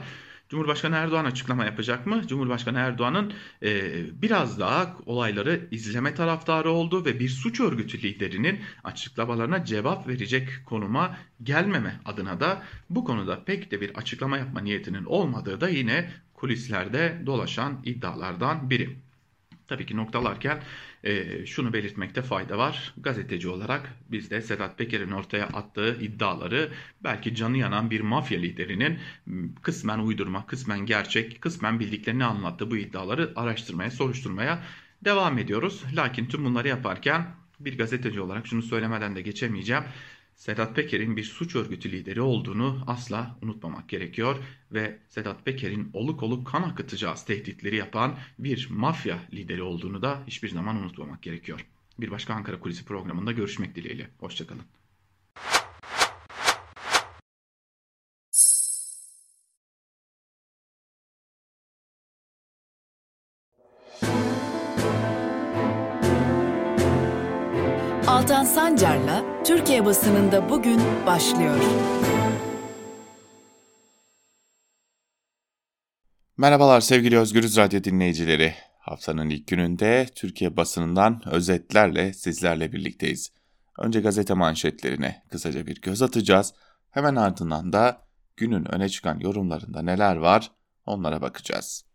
[0.50, 2.28] Cumhurbaşkanı Erdoğan açıklama yapacak mı?
[2.28, 3.34] Cumhurbaşkanı Erdoğan'ın
[3.64, 3.72] e,
[4.22, 11.18] biraz daha olayları izleme taraftarı oldu ve bir suç örgütü liderinin açıklamalarına cevap verecek konuma
[11.44, 17.22] gelmeme adına da bu konuda pek de bir açıklama yapma niyetinin olmadığı da yine kulislerde
[17.26, 18.98] dolaşan iddialardan biri.
[19.68, 20.64] Tabii ki noktalarken
[21.04, 22.94] e, şunu belirtmekte fayda var.
[22.98, 26.70] Gazeteci olarak biz de Sedat Peker'in ortaya attığı iddiaları
[27.04, 29.00] belki canı yanan bir mafya liderinin
[29.62, 34.64] kısmen uydurma, kısmen gerçek, kısmen bildiklerini anlattığı bu iddiaları araştırmaya, soruşturmaya
[35.06, 35.84] devam ediyoruz.
[35.96, 37.28] Lakin tüm bunları yaparken
[37.60, 39.84] bir gazeteci olarak şunu söylemeden de geçemeyeceğim.
[40.38, 44.36] Sedat Peker'in bir suç örgütü lideri olduğunu asla unutmamak gerekiyor
[44.72, 50.50] ve Sedat Peker'in oluk oluk kan akıtacağız tehditleri yapan bir mafya lideri olduğunu da hiçbir
[50.50, 51.66] zaman unutmamak gerekiyor.
[52.00, 54.10] Bir başka Ankara Kulisi programında görüşmek dileğiyle.
[54.20, 54.62] Hoşçakalın.
[68.08, 71.56] Altan Sancar'la Türkiye basınında bugün başlıyor.
[76.38, 78.54] Merhabalar sevgili Özgürüz Radyo dinleyicileri.
[78.80, 83.32] Haftanın ilk gününde Türkiye basınından özetlerle sizlerle birlikteyiz.
[83.78, 86.54] Önce gazete manşetlerine kısaca bir göz atacağız.
[86.92, 88.02] Hemen ardından da
[88.38, 90.52] günün öne çıkan yorumlarında neler var
[90.86, 91.86] onlara bakacağız.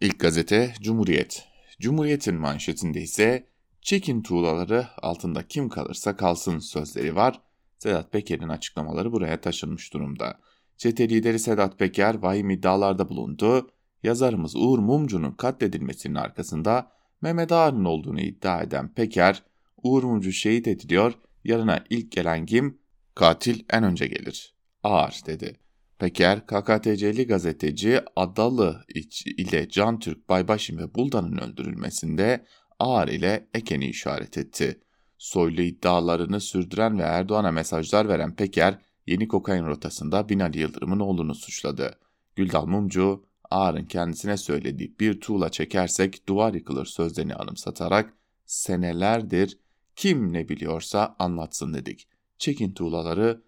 [0.00, 1.44] İlk gazete Cumhuriyet.
[1.80, 3.51] Cumhuriyet'in manşetinde ise
[3.82, 7.40] Çekin tuğlaları altında kim kalırsa kalsın sözleri var.
[7.78, 10.38] Sedat Peker'in açıklamaları buraya taşınmış durumda.
[10.76, 13.70] Çete lideri Sedat Peker vahim iddialarda bulundu.
[14.02, 19.42] Yazarımız Uğur Mumcu'nun katledilmesinin arkasında Mehmet Ağar'ın olduğunu iddia eden Peker,
[19.82, 21.12] Uğur Mumcu şehit ediliyor,
[21.44, 22.78] yarına ilk gelen kim?
[23.14, 24.54] Katil en önce gelir.
[24.82, 25.56] Ağar dedi.
[25.98, 28.84] Peker, KKTC'li gazeteci Adalı
[29.26, 32.44] ile Can Türk Baybaşim ve Buldan'ın öldürülmesinde
[32.82, 34.80] Ağar ile Eken'i işaret etti.
[35.18, 41.98] Soylu iddialarını sürdüren ve Erdoğan'a mesajlar veren Peker, yeni kokain rotasında Binali Yıldırım'ın oğlunu suçladı.
[42.36, 48.14] Güldal Mumcu, Ağar'ın kendisine söylediği bir tuğla çekersek duvar yıkılır sözlerini anımsatarak
[48.46, 49.58] senelerdir
[49.96, 52.08] kim ne biliyorsa anlatsın dedik.
[52.38, 53.42] Çekin tuğlaları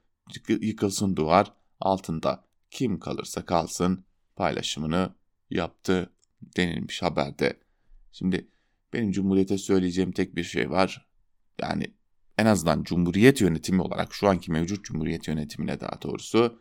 [0.48, 4.04] yıkılsın duvar altında kim kalırsa kalsın
[4.36, 5.14] paylaşımını
[5.50, 6.10] yaptı
[6.56, 7.60] denilmiş haberde.
[8.12, 8.48] Şimdi
[8.94, 11.08] benim Cumhuriyet'e söyleyeceğim tek bir şey var.
[11.60, 11.94] Yani
[12.38, 16.58] en azından Cumhuriyet yönetimi olarak şu anki mevcut Cumhuriyet yönetimine daha doğrusu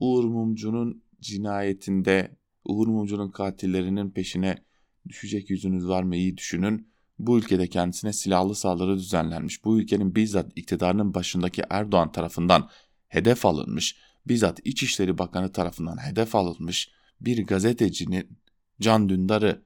[0.00, 4.64] Uğur Mumcu'nun cinayetinde Uğur Mumcu'nun katillerinin peşine
[5.08, 6.92] düşecek yüzünüz var mı iyi düşünün.
[7.18, 9.64] Bu ülkede kendisine silahlı saldırı düzenlenmiş.
[9.64, 12.68] Bu ülkenin bizzat iktidarının başındaki Erdoğan tarafından
[13.08, 13.96] hedef alınmış.
[14.26, 18.38] Bizzat İçişleri Bakanı tarafından hedef alınmış bir gazetecinin
[18.80, 19.64] Can Dündar'ı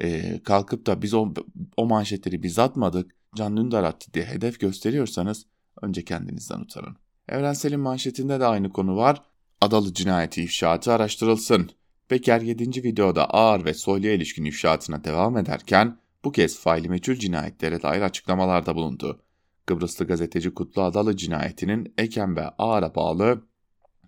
[0.00, 1.34] e, kalkıp da biz o,
[1.76, 5.46] o manşetleri biz atmadık Can Dündar attı diye hedef gösteriyorsanız
[5.82, 6.96] önce kendinizden utanın.
[7.28, 9.22] Evrensel'in manşetinde de aynı konu var.
[9.60, 11.70] Adalı cinayeti ifşaatı araştırılsın.
[12.08, 12.84] Peker 7.
[12.84, 18.74] videoda ağır ve soyluya ilişkin ifşaatına devam ederken bu kez faili meçhul cinayetlere dair açıklamalarda
[18.74, 19.22] bulundu.
[19.66, 23.42] Kıbrıslı gazeteci Kutlu Adalı cinayetinin Eken ve Ağar'a bağlı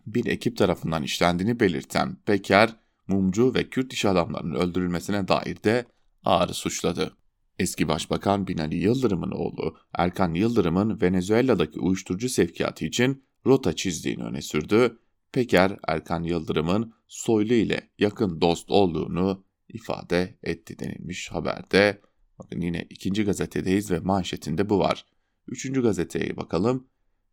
[0.07, 2.77] bir ekip tarafından işlendiğini belirten Peker,
[3.09, 5.87] Mumcu ve Kürt iş adamlarının öldürülmesine dair de
[6.25, 7.17] Ağar'ı suçladı.
[7.59, 14.99] Eski Başbakan Binali Yıldırım'ın oğlu Erkan Yıldırım'ın Venezuela'daki uyuşturucu sevkiyatı için rota çizdiğini öne sürdü.
[15.33, 22.01] Peker, Erkan Yıldırım'ın Soylu ile yakın dost olduğunu ifade etti denilmiş haberde.
[22.39, 25.07] Bakın yine ikinci gazetedeyiz ve manşetinde bu var.
[25.49, 26.87] Üçüncü gazeteye bakalım.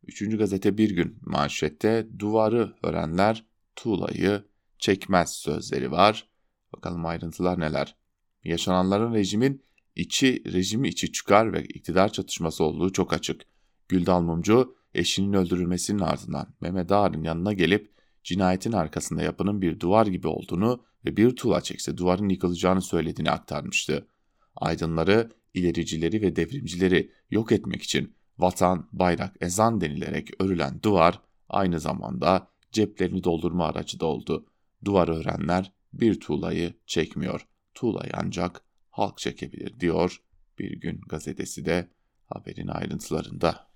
[0.07, 4.43] Üçüncü gazete bir gün manşette duvarı örenler tuğlayı
[4.79, 6.29] çekmez sözleri var.
[6.73, 7.95] Bakalım ayrıntılar neler.
[8.43, 9.63] Yaşananların rejimin
[9.95, 13.41] içi rejimi içi çıkar ve iktidar çatışması olduğu çok açık.
[13.87, 17.91] Güldal Mumcu eşinin öldürülmesinin ardından Mehmet Ağar'ın yanına gelip
[18.23, 24.07] cinayetin arkasında yapının bir duvar gibi olduğunu ve bir tuğla çekse duvarın yıkılacağını söylediğini aktarmıştı.
[24.55, 32.47] Aydınları, ilericileri ve devrimcileri yok etmek için vatan, bayrak, ezan denilerek örülen duvar aynı zamanda
[32.71, 34.45] ceplerini doldurma aracı da oldu.
[34.85, 37.47] Duvar öğrenler bir tuğlayı çekmiyor.
[37.73, 40.21] Tuğlayı ancak halk çekebilir diyor
[40.59, 41.89] Bir Gün gazetesi de
[42.25, 43.69] haberin ayrıntılarında.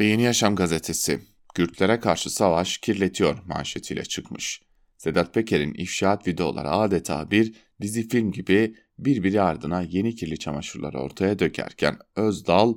[0.00, 1.20] Ve Yeni Yaşam gazetesi
[1.54, 4.62] Kürtlere karşı savaş kirletiyor manşetiyle çıkmış.
[4.96, 11.38] Sedat Peker'in ifşaat videoları adeta bir dizi film gibi birbiri ardına yeni kirli çamaşırları ortaya
[11.38, 12.76] dökerken Özdal,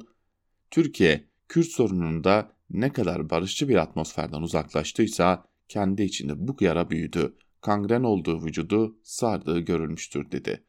[0.72, 8.04] Türkiye Kürt sorununda ne kadar barışçı bir atmosferden uzaklaştıysa kendi içinde bu yara büyüdü, kangren
[8.04, 10.64] olduğu vücudu sardığı görülmüştür dedi.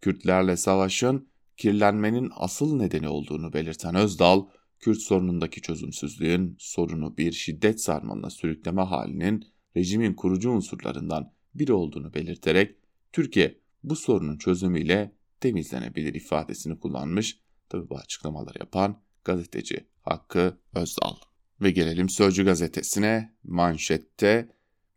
[0.00, 4.46] Kürtlerle savaşın kirlenmenin asıl nedeni olduğunu belirten Özdal,
[4.80, 9.44] Kürt sorunundaki çözümsüzlüğün sorunu bir şiddet sarmalına sürükleme halinin
[9.76, 12.76] rejimin kurucu unsurlarından biri olduğunu belirterek
[13.12, 17.38] Türkiye bu sorunun çözümüyle temizlenebilir ifadesini kullanmış.
[17.68, 21.31] Tabi bu açıklamaları yapan gazeteci Hakkı Özdal.
[21.62, 24.48] Ve gelelim Sözcü gazetesine manşette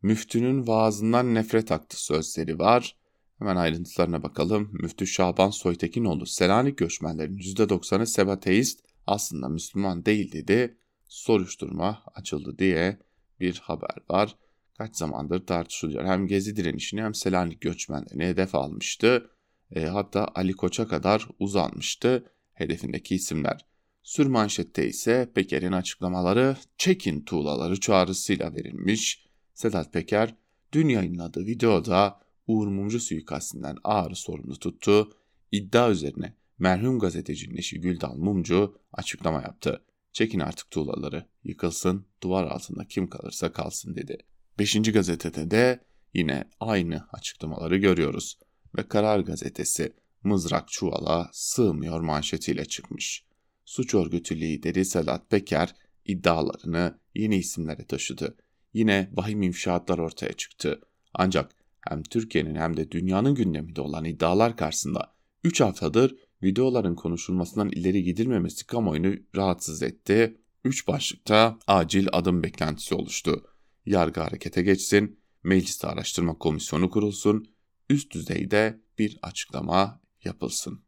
[0.02, 2.96] müftünün vaazından nefret aktı sözleri var.
[3.40, 4.70] Hemen ayrıntılarına bakalım.
[4.72, 10.78] Müftü Şaban Soytekinoğlu Selanik göçmenlerin %90'ı sebateist aslında Müslüman değil dedi.
[11.08, 13.00] Soruşturma açıldı diye
[13.40, 14.36] bir haber var.
[14.78, 16.06] Kaç zamandır tartışılıyor.
[16.06, 19.30] Hem Gezi direnişini hem Selanik göçmenlerini hedef almıştı.
[19.72, 23.66] E, hatta Ali Koç'a kadar uzanmıştı hedefindeki isimler.
[24.06, 29.26] Sür manşette ise Peker'in açıklamaları çekin tuğlaları çağrısıyla verilmiş.
[29.54, 30.36] Sedat Peker
[30.72, 35.12] dün yayınladığı videoda Uğur Mumcu suikastinden ağır sorumlu tuttu.
[35.52, 39.82] İddia üzerine merhum gazetecinin eşi Güldal Mumcu açıklama yaptı.
[40.14, 44.18] Çekin artık tuğlaları, yıkılsın, duvar altında kim kalırsa kalsın dedi.
[44.60, 45.80] Beşinci gazetede de
[46.14, 48.40] yine aynı açıklamaları görüyoruz.
[48.78, 53.25] Ve Karar Gazetesi mızrak çuvala sığmıyor manşetiyle çıkmış.
[53.66, 55.76] Suç örgütü lideri Sedat Peker
[56.06, 58.38] iddialarını yeni isimlere taşıdı.
[58.74, 60.82] Yine vahim ifşaatlar ortaya çıktı.
[61.14, 61.52] Ancak
[61.88, 68.68] hem Türkiye'nin hem de dünyanın gündeminde olan iddialar karşısında 3 haftadır videoların konuşulmasından ileri gidilmemesi
[68.68, 70.38] kamuoyunu rahatsız etti.
[70.64, 73.44] 3 başlıkta acil adım beklentisi oluştu.
[73.86, 77.48] Yargı harekete geçsin, mecliste araştırma komisyonu kurulsun,
[77.90, 80.85] üst düzeyde bir açıklama yapılsın.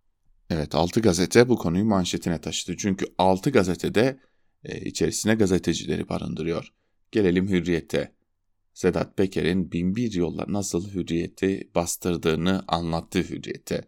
[0.49, 2.77] Evet 6 gazete bu konuyu manşetine taşıdı.
[2.77, 4.19] Çünkü 6 gazetede
[4.63, 6.73] e, içerisine gazetecileri barındırıyor.
[7.11, 8.11] Gelelim Hürriyet'e.
[8.73, 13.83] Sedat Peker'in binbir yolla nasıl hürriyeti bastırdığını anlattı hürriyete.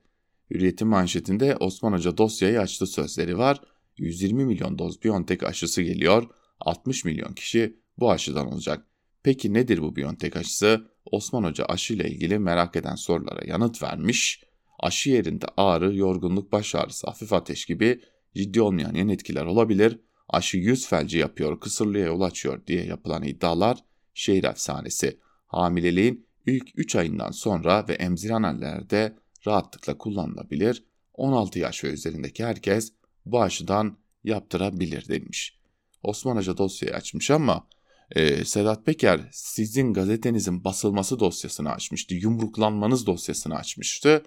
[0.52, 3.62] Hürriyetin manşetinde Osman Hoca dosyayı açtı sözleri var.
[3.98, 6.30] 120 milyon doz Biontech aşısı geliyor.
[6.60, 8.86] 60 milyon kişi bu aşıdan olacak.
[9.24, 10.88] Peki nedir bu Biontech aşısı?
[11.12, 14.44] Osman Hoca aşı ile ilgili merak eden sorulara yanıt vermiş.
[14.80, 18.02] Aşı yerinde ağrı, yorgunluk, baş ağrısı, hafif ateş gibi
[18.36, 20.00] ciddi olmayan yan etkiler olabilir.
[20.30, 23.78] Aşı yüz felci yapıyor, kısırlığa yol açıyor diye yapılan iddialar
[24.14, 25.20] şehir efsanesi.
[25.48, 29.16] Hamileliğin ilk 3 ayından sonra ve emziren annelerde
[29.48, 30.84] rahatlıkla kullanılabilir.
[31.14, 32.94] 16 yaş ve üzerindeki herkes
[33.26, 35.60] bu aşıdan yaptırabilir demiş.
[36.04, 37.68] Osman Hoca dosyayı açmış ama
[38.12, 42.16] e, Sedat Peker sizin gazetenizin basılması dosyasını açmıştı.
[42.16, 44.24] Yumruklanmanız dosyasını açmıştı.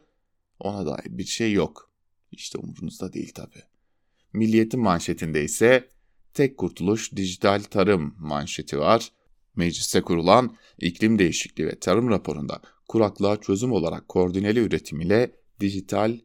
[0.58, 1.90] Ona dair bir şey yok.
[2.32, 3.56] İşte umurunuzda değil tabi.
[4.32, 5.88] Milliyetin manşetinde ise
[6.34, 9.12] tek kurtuluş dijital tarım manşeti var.
[9.56, 16.18] Mecliste kurulan iklim değişikliği ve tarım raporunda kuraklığa çözüm olarak koordineli üretim ile dijital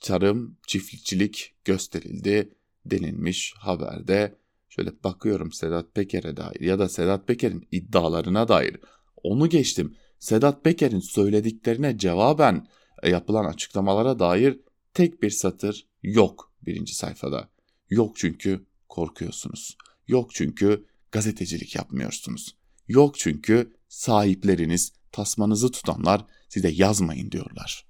[0.00, 2.52] tarım, çiftlikçilik gösterildi
[2.86, 4.34] denilmiş haberde.
[4.68, 8.76] Şöyle bakıyorum Sedat Peker'e dair ya da Sedat Peker'in iddialarına dair.
[9.22, 9.96] Onu geçtim.
[10.18, 12.66] Sedat Peker'in söylediklerine cevaben
[13.08, 14.60] yapılan açıklamalara dair
[14.94, 17.48] tek bir satır yok birinci sayfada.
[17.90, 19.76] Yok çünkü korkuyorsunuz.
[20.08, 22.56] Yok çünkü gazetecilik yapmıyorsunuz.
[22.88, 27.86] Yok çünkü sahipleriniz, tasmanızı tutanlar size yazmayın diyorlar.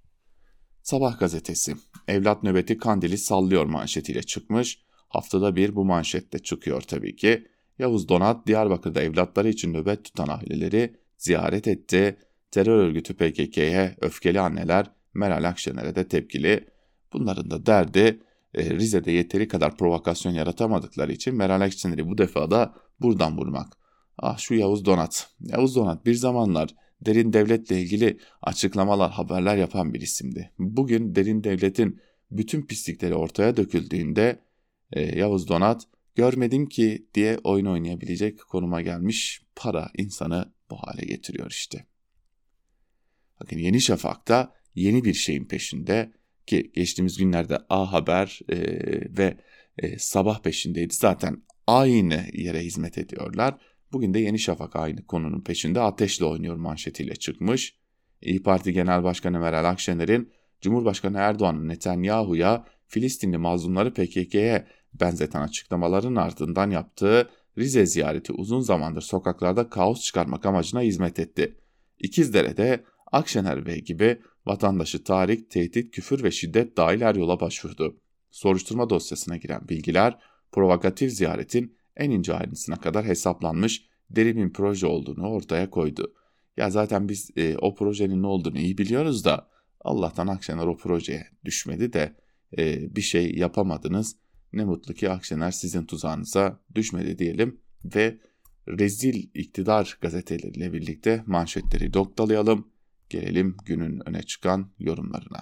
[0.82, 1.74] Sabah gazetesi,
[2.08, 4.78] evlat nöbeti kandili sallıyor manşetiyle çıkmış.
[5.08, 7.46] Haftada bir bu manşette çıkıyor tabii ki.
[7.78, 12.18] Yavuz Donat Diyarbakır'da evlatları için nöbet tutan aileleri ziyaret etti.
[12.50, 16.68] Terör örgütü PKK'ye öfkeli anneler Meral Akşener'e de tepkili.
[17.12, 18.20] Bunların da derdi
[18.54, 23.72] e, Rize'de yeteri kadar provokasyon yaratamadıkları için Meral Akşener'i bu defa da buradan vurmak.
[24.18, 25.30] Ah şu Yavuz Donat.
[25.40, 30.52] Yavuz Donat bir zamanlar derin devletle ilgili açıklamalar, haberler yapan bir isimdi.
[30.58, 34.40] Bugün derin devletin bütün pislikleri ortaya döküldüğünde
[34.92, 35.82] e, Yavuz Donat
[36.14, 41.86] görmedim ki diye oyun oynayabilecek konuma gelmiş para insanı bu hale getiriyor işte.
[43.40, 46.12] Bakın Yeni Şafak'ta yeni bir şeyin peşinde
[46.46, 48.56] ki geçtiğimiz günlerde A Haber e,
[49.18, 49.36] ve
[49.78, 50.94] e, Sabah peşindeydi.
[50.94, 53.58] Zaten aynı yere hizmet ediyorlar.
[53.92, 57.74] Bugün de Yeni Şafak aynı konunun peşinde ateşle oynuyor manşetiyle çıkmış.
[58.22, 66.70] İyi Parti Genel Başkanı Meral Akşener'in Cumhurbaşkanı Erdoğan'ın Netanyahu'ya Filistinli mazlumları PKK'ye benzeten açıklamaların ardından
[66.70, 71.54] yaptığı Rize ziyareti uzun zamandır sokaklarda kaos çıkarmak amacına hizmet etti.
[71.98, 78.00] İkizdere'de Akşener Bey gibi vatandaşı tahrik, tehdit, küfür ve şiddet dahil her yola başvurdu.
[78.30, 80.18] Soruşturma dosyasına giren bilgiler
[80.52, 86.14] provokatif ziyaretin en ince ayrıntısına kadar hesaplanmış derin bir proje olduğunu ortaya koydu.
[86.56, 89.48] Ya zaten biz e, o projenin ne olduğunu iyi biliyoruz da
[89.80, 92.16] Allah'tan Akşener o projeye düşmedi de
[92.58, 94.16] e, bir şey yapamadınız.
[94.52, 98.18] Ne mutlu ki Akşener sizin tuzağınıza düşmedi diyelim ve
[98.68, 102.68] rezil iktidar gazeteleriyle birlikte manşetleri doktalayalım.
[103.10, 105.38] Gelelim günün öne çıkan yorumlarına.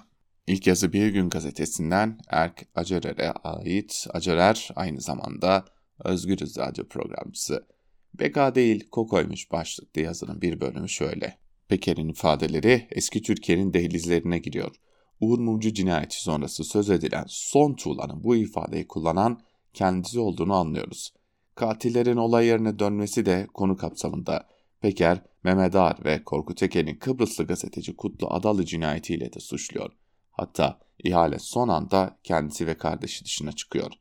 [0.47, 4.07] İlk yazı Bir Gün gazetesinden Erk Acerer'e ait.
[4.13, 5.65] Acerer aynı zamanda
[6.03, 7.65] Özgürüz Radyo programcısı.
[8.13, 11.37] Beka değil Koko'ymuş başlıklı yazının bir bölümü şöyle.
[11.67, 14.75] Peker'in ifadeleri eski Türkiye'nin dehlizlerine giriyor.
[15.21, 19.41] Uğur Mumcu cinayeti sonrası söz edilen son tuğlanın bu ifadeyi kullanan
[19.73, 21.13] kendisi olduğunu anlıyoruz.
[21.55, 24.47] Katillerin olay yerine dönmesi de konu kapsamında.
[24.81, 29.91] Peker, Mehmet Ağar ve Korkut Eken'in Kıbrıslı gazeteci Kutlu Adalı cinayetiyle de suçluyor.
[30.31, 33.91] Hatta ihale son anda kendisi ve kardeşi dışına çıkıyor.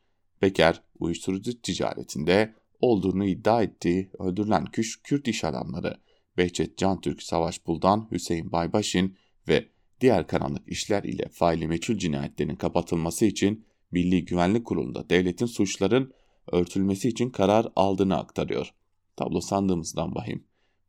[0.41, 4.65] Peker, uyuşturucu ticaretinde olduğunu iddia ettiği öldürülen
[5.05, 6.01] Kürt iş adamları
[6.37, 9.17] Behçet Cantürk, Savaş Buldan, Hüseyin Baybaşin
[9.49, 9.69] ve
[10.01, 16.13] diğer karanlık işler ile faili meçhul cinayetlerin kapatılması için Milli Güvenlik Kurulu'nda devletin suçların
[16.53, 18.75] örtülmesi için karar aldığını aktarıyor.
[19.17, 20.48] Tablo sandığımızdan vahim.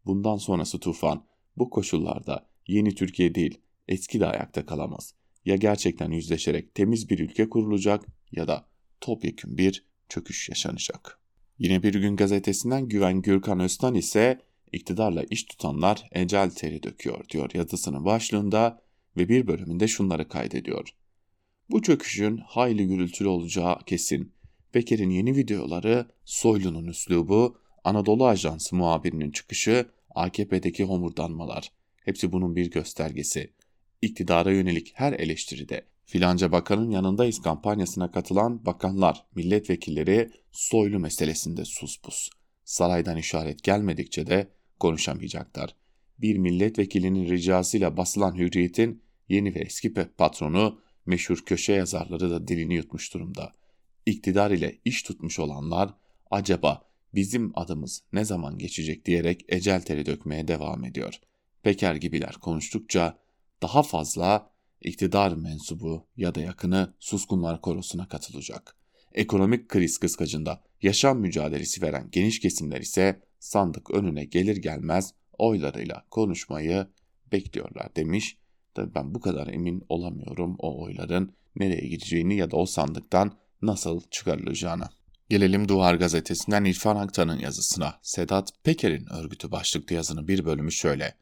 [0.10, 1.24] Bundan sonrası tufan
[1.58, 5.14] bu koşullarda yeni Türkiye değil eski de ayakta kalamaz.
[5.46, 8.66] Ya gerçekten yüzleşerek temiz bir ülke kurulacak ya da
[9.02, 11.20] topyekun bir çöküş yaşanacak.
[11.60, 14.42] Yine bir gün gazetesinden Güven Gürkan Öztan ise
[14.72, 18.82] iktidarla iş tutanlar ecel teri döküyor diyor yazısının başlığında
[19.18, 20.90] ve bir bölümünde şunları kaydediyor.
[21.70, 24.34] Bu çöküşün hayli gürültülü olacağı kesin.
[24.72, 31.72] Peker'in yeni videoları, Soylu'nun üslubu, Anadolu Ajansı muhabirinin çıkışı, AKP'deki homurdanmalar.
[32.06, 33.54] Hepsi bunun bir göstergesi.
[34.02, 42.30] İktidara yönelik her eleştiride filanca bakanın yanındayız kampanyasına katılan bakanlar, milletvekilleri soylu meselesinde sus pus.
[42.64, 44.48] Saraydan işaret gelmedikçe de
[44.80, 45.76] konuşamayacaklar.
[46.18, 53.14] Bir milletvekilinin ricasıyla basılan hürriyetin yeni ve eski patronu meşhur köşe yazarları da dilini yutmuş
[53.14, 53.52] durumda.
[54.06, 55.94] İktidar ile iş tutmuş olanlar
[56.32, 61.20] acaba bizim adımız ne zaman geçecek diyerek ecel teri dökmeye devam ediyor.
[61.64, 63.18] Peker gibiler konuştukça
[63.62, 64.52] daha fazla
[64.82, 68.76] iktidar mensubu ya da yakını suskunlar korosuna katılacak.
[69.14, 76.88] Ekonomik kriz kıskacında yaşam mücadelesi veren geniş kesimler ise sandık önüne gelir gelmez oylarıyla konuşmayı
[77.32, 78.38] bekliyorlar demiş.
[78.74, 83.32] Tabii ben bu kadar emin olamıyorum o oyların nereye gideceğini ya da o sandıktan
[83.62, 84.90] nasıl çıkarılacağına.
[85.30, 88.00] Gelelim Duvar gazetesinden İrfan Aktan'ın yazısına.
[88.02, 91.16] Sedat Peker'in örgütü başlıklı yazının bir bölümü şöyle.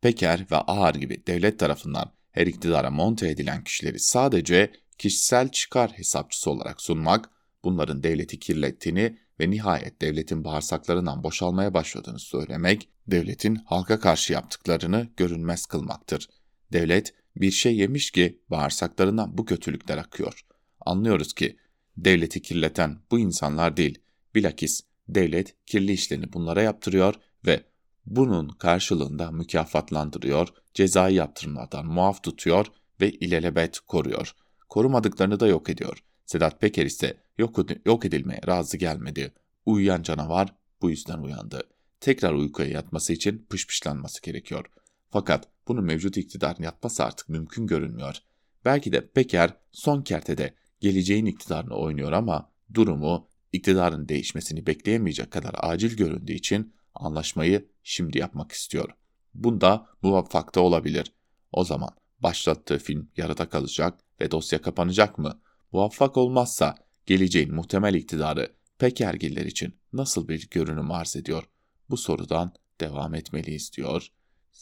[0.00, 6.50] Peker ve Ağar gibi devlet tarafından her iktidara monte edilen kişileri sadece kişisel çıkar hesapçısı
[6.50, 7.30] olarak sunmak,
[7.64, 15.66] bunların devleti kirlettiğini ve nihayet devletin bağırsaklarından boşalmaya başladığını söylemek, devletin halka karşı yaptıklarını görünmez
[15.66, 16.28] kılmaktır.
[16.72, 20.44] Devlet bir şey yemiş ki bağırsaklarından bu kötülükler akıyor.
[20.80, 21.56] Anlıyoruz ki
[22.04, 23.98] devleti kirleten bu insanlar değil,
[24.34, 27.14] bilakis devlet kirli işlerini bunlara yaptırıyor
[27.46, 27.64] ve
[28.06, 32.66] bunun karşılığında mükafatlandırıyor, cezai yaptırımlardan muaf tutuyor
[33.00, 34.34] ve ilelebet koruyor.
[34.68, 35.98] Korumadıklarını da yok ediyor.
[36.26, 39.32] Sedat Peker ise yok, yok edilmeye razı gelmedi.
[39.66, 41.62] Uyuyan canavar bu yüzden uyandı.
[42.00, 44.66] Tekrar uykuya yatması için pışpışlanması gerekiyor.
[45.10, 48.16] Fakat bunu mevcut iktidar yapması artık mümkün görünmüyor.
[48.64, 55.96] Belki de Peker son kertede geleceğin iktidarını oynuyor ama durumu iktidarın değişmesini bekleyemeyecek kadar acil
[55.96, 58.90] göründüğü için anlaşmayı şimdi yapmak istiyor.
[59.34, 61.12] Bunda muvaffak da olabilir.
[61.52, 65.40] O zaman başlattığı film yarıda kalacak ve dosya kapanacak mı?
[65.72, 66.74] Muvaffak olmazsa
[67.06, 71.44] geleceğin muhtemel iktidarı Pekergiller için nasıl bir görünüm arz ediyor?
[71.90, 74.06] Bu sorudan devam etmeliyiz diyor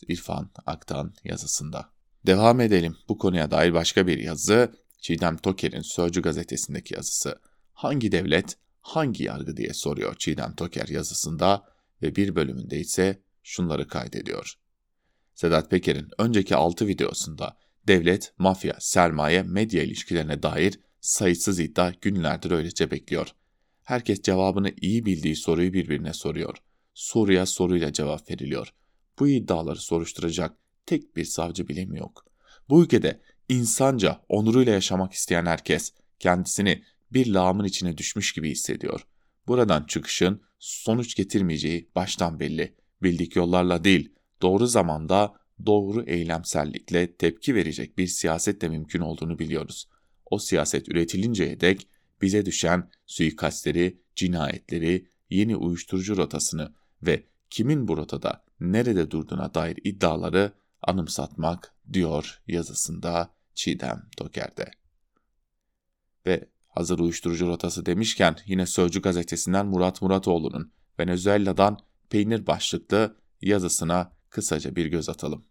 [0.09, 1.89] İrfan Aktan yazısında.
[2.27, 2.97] Devam edelim.
[3.09, 7.41] Bu konuya dair başka bir yazı Çiğdem Toker'in Sözcü gazetesindeki yazısı.
[7.73, 11.65] Hangi devlet, hangi yargı diye soruyor Çiğdem Toker yazısında
[12.03, 14.55] ve bir bölümünde ise şunları kaydediyor.
[15.35, 22.91] Sedat Peker'in önceki 6 videosunda devlet, mafya, sermaye, medya ilişkilerine dair sayısız iddia günlerdir öylece
[22.91, 23.29] bekliyor.
[23.83, 26.57] Herkes cevabını iyi bildiği soruyu birbirine soruyor.
[26.95, 28.75] Soruya soruyla cevap veriliyor.
[29.19, 32.25] Bu iddiaları soruşturacak tek bir savcı bile mi yok?
[32.69, 36.83] Bu ülkede insanca, onuruyla yaşamak isteyen herkes kendisini
[37.13, 39.07] bir lağımın içine düşmüş gibi hissediyor.
[39.47, 42.75] Buradan çıkışın sonuç getirmeyeceği baştan belli.
[43.03, 45.35] Bildik yollarla değil, doğru zamanda
[45.67, 49.89] doğru eylemsellikle tepki verecek bir siyaset de mümkün olduğunu biliyoruz.
[50.31, 51.89] O siyaset üretilinceye dek
[52.23, 60.53] bize düşen suikastleri, cinayetleri, yeni uyuşturucu rotasını ve kimin bu rotada nerede durduğuna dair iddiaları
[60.83, 64.71] anımsatmak diyor yazısında Çiğdem Toker'de.
[66.27, 71.79] Ve hazır uyuşturucu rotası demişken yine Sözcü gazetesinden Murat Muratoğlu'nun Venezuela'dan
[72.11, 75.45] peynir başlıklı yazısına kısaca bir göz atalım.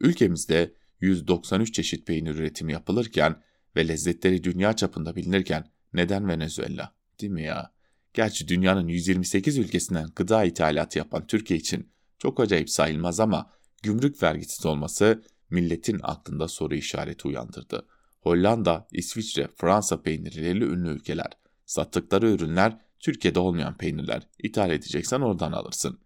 [0.00, 3.42] Ülkemizde 193 çeşit peynir üretimi yapılırken
[3.76, 6.94] ve lezzetleri dünya çapında bilinirken neden Venezuela?
[7.20, 7.72] Değil mi ya?
[8.14, 13.50] Gerçi dünyanın 128 ülkesinden gıda ithalatı yapan Türkiye için çok acayip sayılmaz ama
[13.82, 15.22] gümrük vergisiz olması
[15.52, 17.86] milletin aklında soru işareti uyandırdı.
[18.20, 21.32] Hollanda, İsviçre, Fransa peynirleriyle ünlü ülkeler.
[21.66, 24.28] Sattıkları ürünler Türkiye'de olmayan peynirler.
[24.38, 25.98] İthal edeceksen oradan alırsın.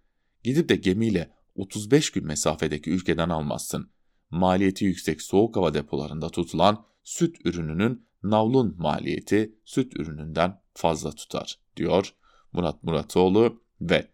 [0.45, 3.91] Gidip de gemiyle 35 gün mesafedeki ülkeden almazsın.
[4.31, 12.15] Maliyeti yüksek soğuk hava depolarında tutulan süt ürününün navlun maliyeti süt ürününden fazla tutar, diyor
[12.53, 14.09] Murat Muratoğlu ve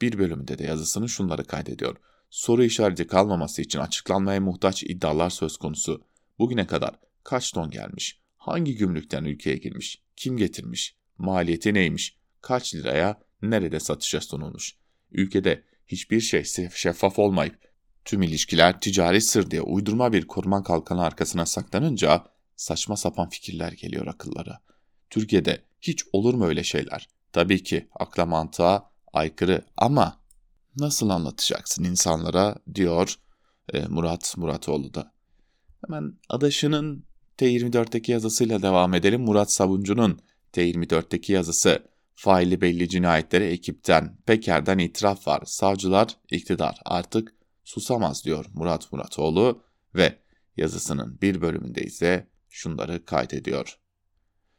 [0.00, 1.96] bir bölümünde de yazısını şunları kaydediyor.
[2.34, 6.04] Soru işareti kalmaması için açıklanmaya muhtaç iddialar söz konusu.
[6.38, 8.20] Bugüne kadar kaç ton gelmiş?
[8.36, 10.02] Hangi gümrükten ülkeye girmiş?
[10.16, 10.96] Kim getirmiş?
[11.18, 12.16] Maliyeti neymiş?
[12.40, 14.76] Kaç liraya, nerede satışa sunulmuş?
[15.12, 17.58] Ülkede hiçbir şey şeffaf olmayıp
[18.04, 22.24] tüm ilişkiler ticari sır diye uydurma bir koruma kalkanı arkasına saklanınca
[22.56, 24.60] saçma sapan fikirler geliyor akıllara.
[25.10, 27.08] Türkiye'de hiç olur mu öyle şeyler?
[27.32, 30.23] Tabii ki akla mantığa aykırı ama
[30.76, 33.14] nasıl anlatacaksın insanlara diyor
[33.72, 35.12] e, Murat Muratoğlu da.
[35.86, 37.04] Hemen adaşının
[37.38, 39.20] T24'teki yazısıyla devam edelim.
[39.20, 40.20] Murat Sabuncu'nun
[40.52, 41.82] T24'teki yazısı
[42.14, 45.42] faili belli cinayetlere ekipten, Peker'den itiraf var.
[45.46, 49.62] Savcılar iktidar artık susamaz diyor Murat Muratoğlu
[49.94, 50.18] ve
[50.56, 53.78] yazısının bir bölümünde ise şunları kaydediyor.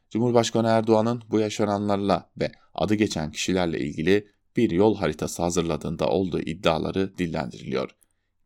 [0.10, 7.18] Cumhurbaşkanı Erdoğan'ın bu yaşananlarla ve adı geçen kişilerle ilgili bir yol haritası hazırladığında olduğu iddiaları
[7.18, 7.90] dillendiriliyor.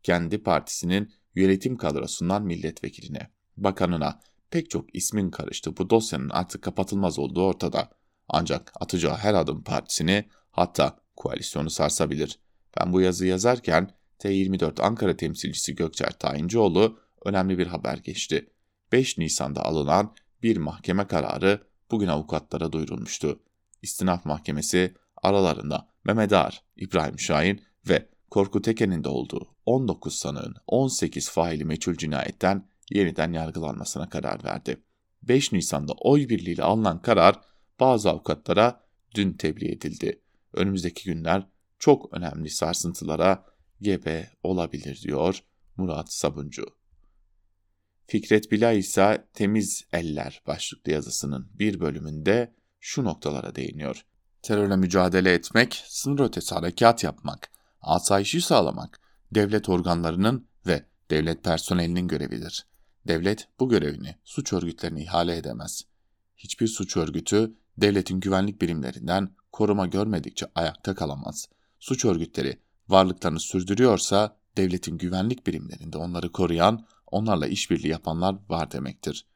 [0.02, 7.42] Kendi partisinin yönetim kadrosundan milletvekiline, bakanına pek çok ismin karıştığı bu dosyanın artık kapatılmaz olduğu
[7.42, 7.90] ortada.
[8.28, 12.38] Ancak atacağı her adım partisini hatta koalisyonu sarsabilir.
[12.78, 18.50] Ben bu yazıyı yazarken T24 Ankara temsilcisi Gökçer Tayincioğlu önemli bir haber geçti.
[18.92, 23.40] 5 Nisan'da alınan bir mahkeme kararı bugün avukatlara duyurulmuştu.
[23.82, 31.30] İstinaf Mahkemesi aralarında Mehmet Ağar, İbrahim Şahin ve Korkut Eken'in de olduğu 19 sanığın 18
[31.30, 34.82] faili meçhul cinayetten yeniden yargılanmasına karar verdi.
[35.22, 37.40] 5 Nisan'da oy birliğiyle alınan karar
[37.80, 40.22] bazı avukatlara dün tebliğ edildi.
[40.52, 41.46] Önümüzdeki günler
[41.78, 43.44] çok önemli sarsıntılara
[43.80, 45.42] gebe olabilir diyor
[45.76, 46.66] Murat Sabuncu.
[48.06, 54.04] Fikret Bila ise Temiz Eller başlıklı yazısının bir bölümünde şu noktalara değiniyor.
[54.42, 59.00] Terörle mücadele etmek, sınır ötesi harekat yapmak, asayişi sağlamak,
[59.32, 62.66] devlet organlarının ve devlet personelinin görevidir.
[63.06, 65.82] Devlet bu görevini suç örgütlerine ihale edemez.
[66.36, 71.48] Hiçbir suç örgütü devletin güvenlik birimlerinden koruma görmedikçe ayakta kalamaz.
[71.78, 79.26] Suç örgütleri varlıklarını sürdürüyorsa devletin güvenlik birimlerinde onları koruyan, onlarla işbirliği yapanlar var demektir.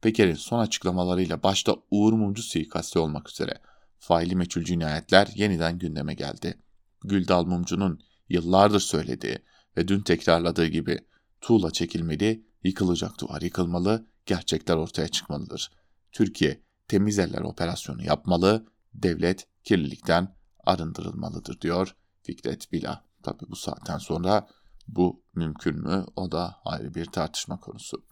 [0.00, 3.54] Peker'in son açıklamalarıyla başta Uğur Mumcu suikasti olmak üzere
[4.02, 6.58] faili meçhul cinayetler yeniden gündeme geldi.
[7.04, 9.38] Güldal Mumcu'nun yıllardır söylediği
[9.76, 10.98] ve dün tekrarladığı gibi
[11.40, 15.70] tuğla çekilmeli, yıkılacak duvar yıkılmalı, gerçekler ortaya çıkmalıdır.
[16.12, 23.04] Türkiye temiz eller operasyonu yapmalı, devlet kirlilikten arındırılmalıdır diyor Fikret Bila.
[23.22, 24.48] Tabi bu saatten sonra
[24.88, 28.04] bu mümkün mü o da ayrı bir tartışma konusu.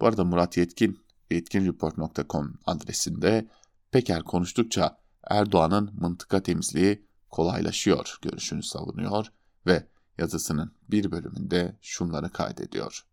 [0.00, 3.48] Bu arada Murat Yetkin yetkinreport.com adresinde
[3.94, 4.98] Peker konuştukça
[5.30, 9.26] Erdoğan'ın mıntıka temizliği kolaylaşıyor görüşünü savunuyor
[9.66, 9.86] ve
[10.18, 13.04] yazısının bir bölümünde şunları kaydediyor.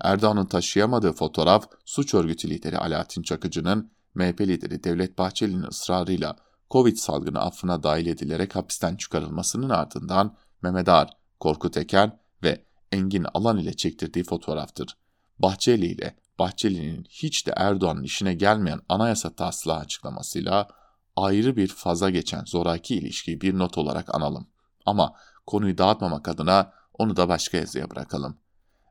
[0.00, 6.36] Erdoğan'ın taşıyamadığı fotoğraf suç örgütü lideri Alaaddin Çakıcı'nın MHP lideri Devlet Bahçeli'nin ısrarıyla
[6.70, 11.10] Covid salgını affına dahil edilerek hapisten çıkarılmasının ardından Mehmet Ağar,
[11.40, 14.96] Korkut Eken ve Engin Alan ile çektirdiği fotoğraftır.
[15.38, 20.68] Bahçeli ile Bahçeli'nin hiç de Erdoğan'ın işine gelmeyen anayasa taslağı açıklamasıyla
[21.16, 24.46] ayrı bir faza geçen zoraki ilişkiyi bir not olarak analım.
[24.86, 25.14] Ama
[25.46, 28.38] konuyu dağıtmamak adına onu da başka yazıya bırakalım.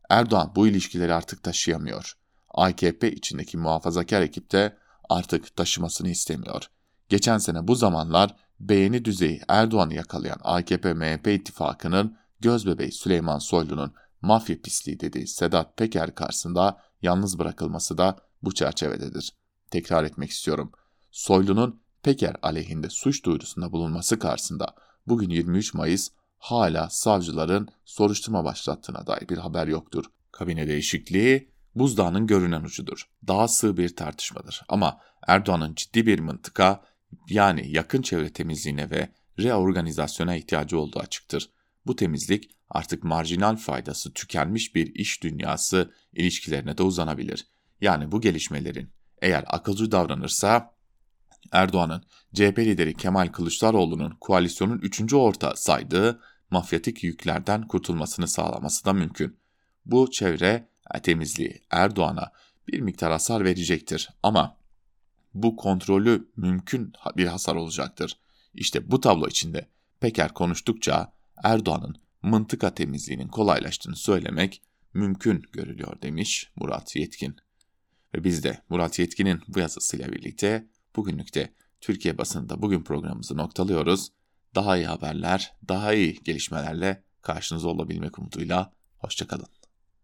[0.09, 2.17] Erdoğan bu ilişkileri artık taşıyamıyor.
[2.49, 4.77] AKP içindeki muhafazakar ekipte
[5.09, 6.69] artık taşımasını istemiyor.
[7.09, 14.99] Geçen sene bu zamanlar beğeni düzeyi Erdoğan'ı yakalayan AKP-MHP ittifakının gözbebeği Süleyman Soylu'nun mafya pisliği
[14.99, 19.33] dediği Sedat Peker karşısında yalnız bırakılması da bu çerçevededir.
[19.71, 20.71] Tekrar etmek istiyorum.
[21.11, 24.75] Soylu'nun Peker aleyhinde suç duyurusunda bulunması karşısında
[25.07, 30.05] bugün 23 Mayıs hala savcıların soruşturma başlattığına dair bir haber yoktur.
[30.31, 33.09] Kabine değişikliği buzdağının görünen ucudur.
[33.27, 34.61] Daha sığ bir tartışmadır.
[34.69, 36.83] Ama Erdoğan'ın ciddi bir mıntıka
[37.29, 41.49] yani yakın çevre temizliğine ve reorganizasyona ihtiyacı olduğu açıktır.
[41.85, 47.47] Bu temizlik artık marjinal faydası tükenmiş bir iş dünyası ilişkilerine de uzanabilir.
[47.81, 48.89] Yani bu gelişmelerin
[49.21, 50.75] eğer akılcı davranırsa
[51.51, 52.03] Erdoğan'ın
[52.33, 59.37] CHP lideri Kemal Kılıçdaroğlu'nun koalisyonun üçüncü orta saydığı mafyatik yüklerden kurtulmasını sağlaması da mümkün.
[59.85, 60.67] Bu çevre
[61.03, 62.31] temizliği Erdoğan'a
[62.67, 64.57] bir miktar hasar verecektir ama
[65.33, 68.17] bu kontrolü mümkün bir hasar olacaktır.
[68.53, 69.67] İşte bu tablo içinde
[69.99, 71.13] Peker konuştukça
[71.43, 74.61] Erdoğan'ın mıntıka temizliğinin kolaylaştığını söylemek
[74.93, 77.35] mümkün görülüyor demiş Murat Yetkin.
[78.15, 84.09] Ve biz de Murat Yetkin'in bu yazısıyla birlikte bugünlük de Türkiye basınında bugün programımızı noktalıyoruz.
[84.55, 88.73] Daha iyi haberler, daha iyi gelişmelerle karşınızda olabilmek umuduyla.
[88.97, 89.60] Hoşçakalın.